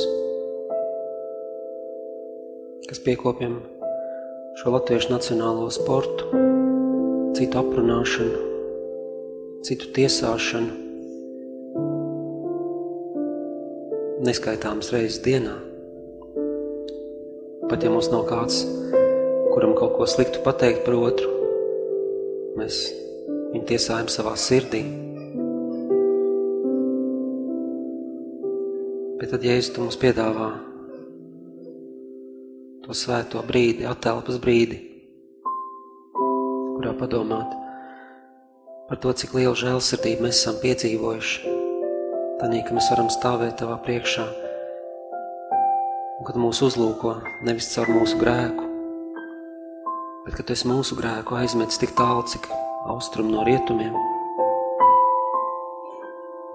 kas 2.90 3.06
piekopjam 3.06 3.60
šo 4.60 4.74
latviešu 4.76 5.14
nacionālo 5.14 5.70
sportu, 5.72 6.26
citu 7.32 7.62
aprunāšanu, 7.62 8.40
citu 9.64 9.88
tiesāšanu, 9.96 10.74
neskaitāmas 14.28 14.92
reizes 14.92 15.22
dienā. 15.24 15.56
Pat 17.72 17.88
ja 17.88 17.94
mums 17.94 18.12
nav 18.12 18.28
kāds, 18.28 18.66
kuram 19.54 19.80
kaut 19.80 19.96
ko 19.96 20.12
sliktu 20.12 20.44
pateikt 20.44 20.84
par 20.84 21.00
otru, 21.08 21.32
mēs 22.60 22.84
viņu 23.54 23.64
tiesājam 23.70 24.12
savā 24.12 24.36
sirdī. 24.36 24.84
Bet 29.24 29.32
tad, 29.32 29.40
ja 29.40 29.56
es 29.56 29.72
tu 29.72 29.88
mums 29.88 29.96
piedāvā 30.04 30.52
to 32.90 32.96
svēto 32.98 33.44
brīdi, 33.46 33.84
atelpas 33.86 34.40
brīdi, 34.42 34.80
kurā 36.74 36.90
padomāt 36.98 37.52
par 38.90 38.98
to, 38.98 39.12
cik 39.14 39.36
lielu 39.38 39.54
žēlsirdību 39.54 40.26
mēs 40.26 40.40
esam 40.40 40.56
piedzīvojuši. 40.64 41.52
Tādī, 42.40 42.64
ka 42.66 42.74
mēs 42.74 42.88
varam 42.90 43.12
stāvēt 43.14 43.60
tavā 43.60 43.76
priekšā, 43.86 44.26
un 46.18 46.26
kad 46.26 46.40
mūs 46.42 46.64
uzlūko 46.66 47.12
nevis 47.46 47.70
caur 47.76 47.92
mūsu 47.94 48.18
grēku, 48.18 48.66
bet 50.26 50.40
kad 50.40 50.50
tu 50.50 50.58
esi 50.58 50.72
mūsu 50.72 50.98
grēku 50.98 51.38
aizmetis 51.38 51.78
tik 51.78 51.94
tālu, 52.00 52.26
cik 52.26 52.50
austrum 52.90 53.30
no 53.30 53.46
rietumiem. 53.46 53.94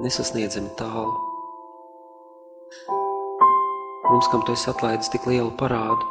nesasniedzami 0.03 0.75
tālu. 0.75 1.15
Mums, 4.11 4.27
kam 4.35 4.43
tu 4.43 4.59
esi 4.59 4.67
atlaidis 4.75 5.15
tik 5.15 5.31
lielu 5.31 5.55
parādu, 5.55 6.03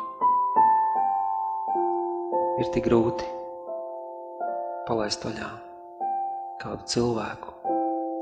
ir 2.61 2.69
tik 2.73 2.85
grūti 2.85 3.25
palaist 4.85 5.23
vaļā 5.25 5.49
kādu 6.61 6.85
cilvēku, 6.91 7.53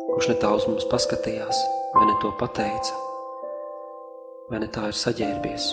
kurš 0.08 0.30
ne 0.32 0.36
tā 0.42 0.52
uz 0.56 0.68
mums 0.70 0.88
paskatījās, 0.92 1.60
vai 1.96 2.06
ne 2.08 2.16
to 2.24 2.32
pateica, 2.40 3.02
vai 4.50 4.62
ne 4.64 4.70
tā 4.72 4.88
ir 4.90 4.98
saģērbies. 4.98 5.68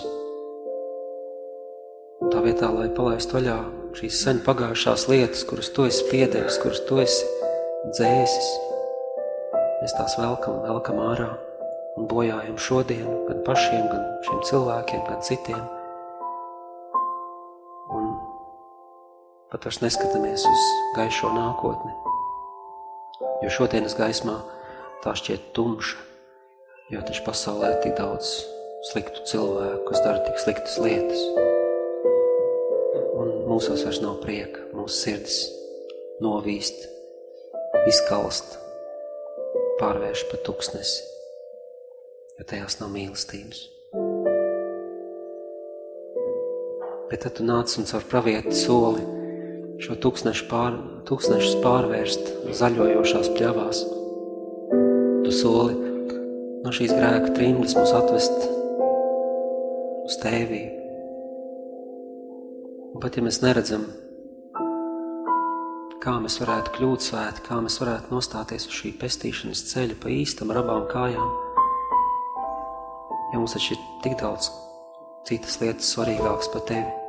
Tā 2.29 2.43
vietā, 2.43 2.67
lai 2.75 2.89
palaistu 2.93 3.39
vaļā 3.39 3.57
šīs 3.97 4.19
sen 4.25 4.43
pagājušās 4.45 5.07
lietas, 5.09 5.45
kuras 5.49 5.71
tu 5.73 5.87
esi 5.87 6.05
piedevis, 6.11 6.59
kuras 6.61 6.83
tu 6.89 6.99
esi 7.01 7.25
dzēsis, 7.95 8.51
mēs 9.79 9.95
tās 9.95 10.19
velkam, 10.19 10.59
velkam 10.67 10.99
ārā 11.07 11.31
un 11.97 12.11
bojājam 12.11 12.59
šodienu, 12.59 13.21
gan 13.31 13.43
pašiem, 13.47 13.87
gan 13.87 14.07
šiem 14.27 14.47
cilvēkiem, 14.51 15.05
gan 15.07 15.23
citiem. 15.25 15.78
Pat 19.51 19.65
vairs 19.65 19.81
neskatāmies 19.83 20.45
uz 20.45 20.67
gaišo 20.97 21.31
nākotni, 21.35 21.91
jo 23.43 23.51
šodienas 23.53 23.97
gaismā 23.97 24.37
tā 25.03 25.15
šķiet 25.17 25.51
tumša, 25.57 25.97
jo 26.93 27.03
taču 27.07 27.25
pasaulē 27.27 27.73
ir 27.75 27.83
tik 27.85 27.97
daudz 27.99 28.31
sliktu 28.91 29.25
cilvēku, 29.31 29.83
kas 29.89 30.05
dara 30.05 30.23
tik 30.25 30.39
sliktas 30.41 30.79
lietas. 30.81 31.21
Un 33.19 33.35
mūsos 33.51 33.83
vairs 33.85 34.01
nav 34.05 34.21
prieka, 34.23 34.63
mūsu 34.77 34.95
sirdis 35.03 35.43
novīst, 36.23 36.87
izkalst, 37.89 38.57
pārvērš 39.79 40.27
pa 40.31 40.43
tuksnesi 40.47 41.09
jo 42.39 42.47
tajās 42.47 42.79
nav 42.79 42.91
mīlestības. 42.93 43.65
Bet 47.09 47.23
tad 47.25 47.35
tu 47.39 47.45
nāc 47.45 47.73
un 47.81 47.87
caur 47.89 48.05
pravieti 48.07 48.53
soli 48.55 49.18
šo 49.79 49.95
tūkstnešu 50.03 50.47
pār, 50.49 50.75
tūkstnešus 51.07 51.61
pārvērst 51.63 52.33
zaļojošās 52.59 53.31
pļavās. 53.37 53.85
Tu 55.23 55.31
soli 55.35 55.77
no 56.65 56.73
šīs 56.75 56.91
grēka 56.91 57.31
trimdas 57.37 57.77
mūs 57.77 57.93
atvest 57.95 58.35
uz 60.09 60.19
tēvī. 60.23 60.65
Un 62.89 63.03
pat 63.03 63.15
ja 63.15 63.23
mēs 63.23 63.39
neredzam, 63.45 63.85
kā 66.03 66.17
mēs 66.19 66.39
varētu 66.43 66.75
kļūt 66.75 67.09
svēti, 67.09 67.45
kā 67.47 67.59
mēs 67.63 67.79
varētu 67.79 68.11
nostāties 68.11 68.67
uz 68.67 68.79
šī 68.81 68.95
pestīšanas 68.99 69.67
ceļa 69.71 69.99
pa 70.03 70.11
īstam 70.11 70.51
ar 70.51 70.63
abām 70.63 70.87
kājām, 70.91 71.35
jo 73.31 73.43
mums 73.43 73.55
taču 73.55 73.77
ir 73.77 73.85
tik 74.03 74.19
daudz 74.19 74.51
citas 75.29 75.61
lietas 75.61 75.93
svarīgākas 75.93 76.51
par 76.51 76.67
tevi. 76.67 77.08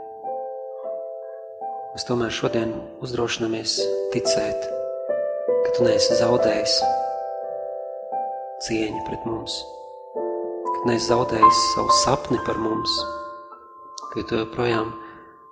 Mēs 2.01 2.07
tomēr 2.09 2.31
šodien 2.33 2.71
uzdrošināmies 3.05 3.75
ticēt, 4.15 4.63
ka 5.67 5.73
tu 5.77 5.83
neesi 5.85 6.15
zaudējis 6.17 6.79
cieņu 8.65 9.03
pret 9.05 9.27
mums, 9.29 9.59
ka 10.15 10.89
neesi 10.89 11.11
zaudējis 11.11 11.61
savu 11.75 11.99
sapni 11.99 12.41
par 12.47 12.57
mums, 12.57 12.95
ka 14.15 14.25
tu 14.33 14.41
joprojām 14.41 14.95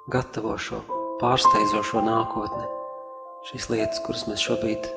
gatavo 0.09 0.57
šo 0.57 0.81
pārsteidzošo 1.21 2.01
nākotni, 2.09 2.65
šīs 3.53 3.69
lietas, 3.75 4.01
kuras 4.09 4.25
mēs 4.33 4.49
šobrīd, 4.49 4.89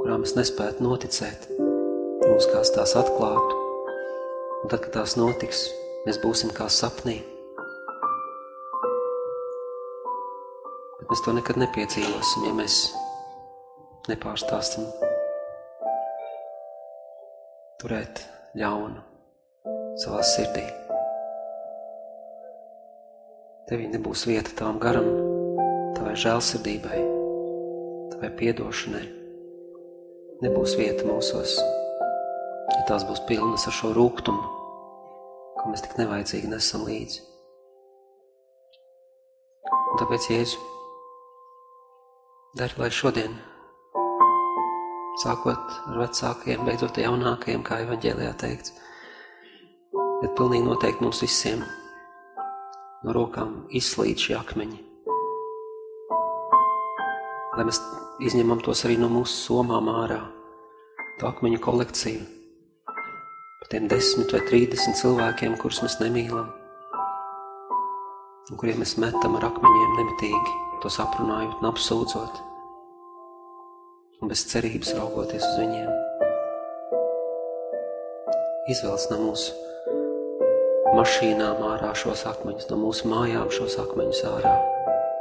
kurām 0.00 0.24
mēs 0.24 0.32
nespētu 0.40 0.88
noticēt, 0.88 1.50
mūs 2.24 2.48
kāds 2.54 2.72
tās 2.72 2.96
atklātu, 2.96 3.60
Un 4.64 4.70
tad, 4.72 4.80
kad 4.88 4.96
tās 4.96 5.20
notiks, 5.20 5.66
mēs 6.08 6.24
būsim 6.24 6.56
kā 6.56 6.72
sapnī. 6.72 7.20
Mēs 11.10 11.22
to 11.24 11.34
nekad 11.36 11.60
nepiedzīvosim, 11.62 12.46
ja 12.48 12.54
mēs 12.56 12.78
nepārstāstam 14.10 14.88
turēt 17.82 18.24
ļaunu 18.58 19.02
savā 20.02 20.24
sirdī. 20.26 20.66
Tevī 23.66 23.88
nebūs 23.90 24.26
vieta 24.30 24.52
tavam 24.58 24.78
garam, 24.82 25.08
tavai 25.96 26.14
žēlsirdībai, 26.22 27.00
tavai 28.12 28.30
piedošanai. 28.38 29.06
Nebūs 30.44 30.76
vieta 30.78 31.08
mūsos 31.08 31.56
ja 32.74 32.84
tās 32.88 33.04
būs 33.06 33.22
pilnas 33.28 33.66
ar 33.68 33.74
šo 33.74 33.92
rūgtumu, 33.96 34.52
ko 35.56 35.70
mēs 35.70 35.84
tik 35.84 35.96
nevajadzīgi 36.00 36.50
nesam 36.50 36.86
līdzi. 36.86 37.22
Un 39.66 40.00
tāpēc, 40.00 40.28
Jēzu, 40.32 40.60
dari, 42.56 42.72
lai 42.80 42.88
šodien, 42.88 43.34
sākot 45.20 45.74
ar 45.90 45.98
vecākajiem, 46.00 46.62
beidzot 46.64 46.96
ar 46.96 47.04
jaunākajiem, 47.10 47.64
kā 47.66 47.82
evaņģēlijā 47.84 48.32
teikts, 48.40 48.72
bet 50.22 50.32
pilnīgi 50.38 50.64
noteikti 50.64 51.04
mums 51.04 51.20
visiem 51.24 51.60
no 53.04 53.12
rokām 53.16 53.66
izslīd 53.76 54.24
šie 54.24 54.38
akmeņi. 54.38 54.80
Lai 57.56 57.68
mēs 57.68 57.80
izņemam 58.24 58.64
tos 58.64 58.84
arī 58.88 58.96
no 59.00 59.12
mūsu 59.12 59.36
somām 59.36 59.92
ārā, 59.92 60.22
to 61.20 61.28
akmeņu 61.28 61.60
kolekciju, 61.64 62.24
par 63.60 63.72
tiem 63.72 63.88
desmit 63.92 64.32
vai 64.32 64.44
trīsdesmit 64.48 65.02
cilvēkiem, 65.02 65.60
kurus 65.60 65.84
mēs 65.84 66.00
nemīlam, 66.00 66.48
un 68.48 68.60
kuriem 68.60 68.80
mēs 68.80 68.96
metam 69.02 69.36
ar 69.36 69.50
akmeņiem 69.52 70.00
nemitīgi, 70.00 70.62
tos 70.86 71.00
aprunājot 71.02 71.58
un 71.58 71.66
apsūdzot, 71.66 72.36
un 74.22 74.30
bez 74.30 74.44
cerības 74.46 74.92
raugoties 74.94 75.42
uz 75.42 75.56
viņiem. 75.58 75.88
Izvelc 78.70 79.06
no 79.10 79.18
mūsu 79.24 79.56
mašīnām 80.94 81.64
ārā 81.72 81.90
šos 81.98 82.22
akmeņus, 82.30 82.68
no 82.70 82.78
mūsu 82.84 83.10
mājām 83.10 83.50
šos 83.50 83.74
akmeņus 83.82 84.20
ārā, 84.30 84.52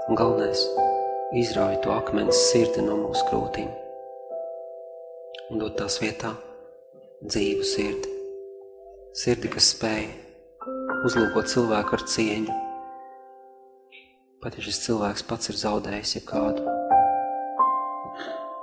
un 0.05 0.19
galvenais– 0.19 0.61
izrauj 1.41 1.79
to 1.81 1.95
akmens 1.95 2.43
sirdi 2.51 2.83
no 2.85 2.99
mūsu 2.99 3.25
krūtīm 3.31 3.71
un 5.49 5.61
dod 5.61 5.73
tās 5.79 5.97
vietā 6.01 6.35
dzīvu 7.25 7.65
sirdi. 7.65 8.13
Sirdi, 9.17 9.49
kas 9.49 9.71
spēj 9.73 10.05
uzlūkot 11.07 11.49
cilvēku 11.49 11.97
ar 11.97 12.05
cieņu, 12.13 12.59
pat 14.45 14.59
ja 14.59 14.61
šis 14.61 14.77
cilvēks 14.83 15.23
pats 15.25 15.49
ir 15.49 15.55
zaudējis 15.57 16.11
jau 16.19 16.19
kādu 16.29 16.73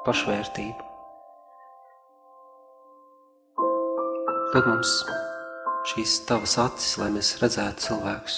pašvērtību. 0.06 0.84
Dod 4.52 4.68
mums 4.68 4.92
šīs 5.90 6.12
tavas 6.28 6.54
acis, 6.62 6.92
lai 7.02 7.08
mēs 7.16 7.32
redzētu 7.42 7.82
cilvēkus, 7.88 8.36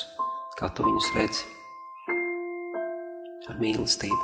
kā 0.57 0.70
tu 0.72 0.86
viņus 0.86 1.11
redzi, 1.18 1.42
ar 3.53 3.61
mīlestību. 3.61 4.22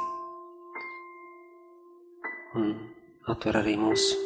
Un 2.57 2.73
atver 3.29 3.61
arī 3.61 3.77
mūsu 3.83 4.17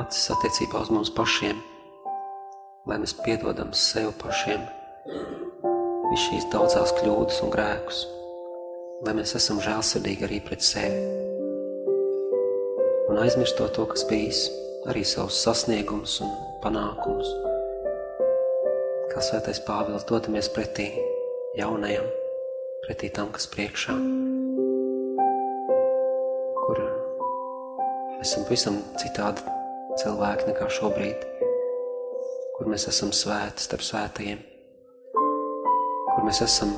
acis 0.00 0.26
attiecībā 0.34 0.82
uz 0.82 0.90
mums 0.90 1.14
pašiem, 1.14 1.62
lai 2.90 2.98
mēs 2.98 3.14
piedodam 3.22 3.70
sev 3.78 4.10
pašiem 4.18 4.66
visu 6.10 6.30
šīs 6.30 6.46
daudzās 6.52 6.92
kļūdas 6.98 7.40
un 7.44 7.52
grēkus, 7.54 8.00
lai 9.06 9.14
mēs 9.18 9.34
esam 9.38 9.60
žēlsirdīgi 9.62 10.26
arī 10.26 10.40
pret 10.44 10.64
sevi. 10.66 11.00
Un 13.10 13.18
aizmirstot 13.22 13.74
to, 13.76 13.86
kas 13.90 14.04
bijis, 14.10 14.44
arī 14.90 15.02
savus 15.06 15.40
sasniegumus 15.44 16.18
un 16.24 16.34
panākumus. 16.62 17.30
Kā 19.10 19.22
svētais 19.26 19.62
Pāvils 19.66 20.06
dodamies 20.10 20.50
pretī 20.54 20.90
jaunajam, 21.58 22.06
pretī 22.86 23.10
tam, 23.14 23.32
kas 23.34 23.48
priekšā, 23.50 23.96
kur 26.60 26.84
esam 28.20 28.46
pavisam 28.46 28.78
citādi 29.02 29.58
cilvēki 30.02 30.52
nekā 30.52 30.70
šobrīd 30.78 31.30
kur 32.60 32.68
mēs 32.68 32.84
esam 32.90 33.08
svēti 33.08 33.64
starp 33.64 33.80
svētajiem, 33.80 34.40
kur 36.20 36.26
mēs 36.28 36.42
esam 36.44 36.72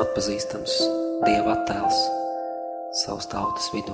atpazīstams 0.00 0.76
Dieva 1.20 1.52
attēls 1.52 1.98
savas 3.02 3.26
tautas 3.28 3.66
vidū, 3.74 3.92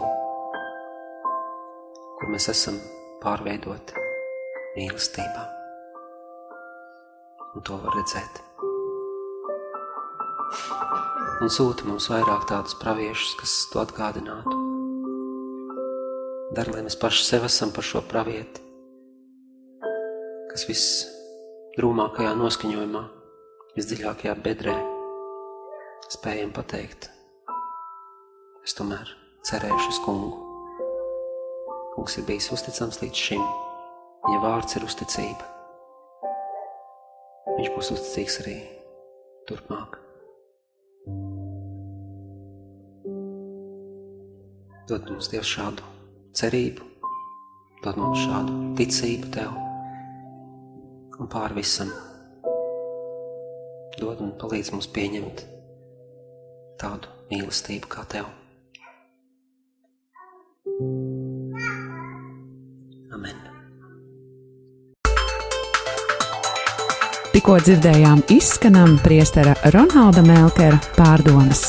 kur 2.20 2.30
mēs 2.30 2.46
esam 2.52 2.76
pārveidoti 3.18 4.04
mīlestībā. 4.76 5.42
Un 7.58 7.66
to 7.66 7.80
var 7.82 7.98
redzēt. 7.98 8.38
Un 11.42 11.50
sūta 11.50 11.90
mums 11.90 12.06
vairāk 12.14 12.46
tādus 12.46 12.78
praviešus, 12.78 13.34
kas 13.42 13.58
to 13.74 13.82
atgādinātu. 13.82 14.54
Dari, 16.54 16.78
lai 16.78 16.86
mēs 16.86 17.00
paši 17.02 17.26
sev 17.32 17.50
esam 17.50 17.74
par 17.74 17.90
šo 17.90 18.06
pravieti, 18.06 18.62
kas 20.54 20.70
viss 20.70 21.06
drūmākajā 21.74 22.38
noskaņojumā, 22.38 23.08
visdziļākajā 23.78 24.32
bedrē 24.42 24.74
spējam 26.10 26.50
pateikt. 26.56 27.08
Es 28.66 28.74
tomēr 28.74 29.10
cerēšu 29.46 29.92
uz 29.92 30.00
kungu. 30.02 30.32
Kungs 31.94 32.18
ir 32.18 32.26
bijis 32.26 32.50
uzticams 32.54 32.98
līdz 33.02 33.22
šim. 33.28 33.44
Viņa 34.24 34.40
vārds 34.42 34.74
ir 34.78 34.86
uzticība. 34.86 35.46
Viņš 37.54 37.70
būs 37.76 37.92
uzticīgs 37.94 38.40
arī 38.42 38.56
turpmāk. 39.50 39.94
Dod 44.88 45.06
mums 45.12 45.30
Dievs 45.30 45.54
šādu 45.54 45.86
cerību, 46.38 46.90
dod 47.84 48.00
mums 48.00 48.26
šādu 48.26 48.58
ticību 48.80 49.32
Tev 49.38 49.56
un 51.18 51.30
pār 51.30 51.54
visam. 51.54 52.07
Dod 53.98 54.20
un 54.22 54.30
palīdz 54.38 54.70
mums 54.74 54.86
pieņemt 54.94 55.40
tādu 56.78 57.10
mīlestību 57.32 57.90
kā 57.90 58.04
Tev. 58.12 58.28
Amen. 63.16 63.42
Tikko 67.34 67.58
dzirdējām 67.66 68.22
izskanam 68.38 68.96
priestera 69.02 69.56
Ronalda 69.74 70.22
Melkera 70.26 70.78
pārdomas. 70.94 71.66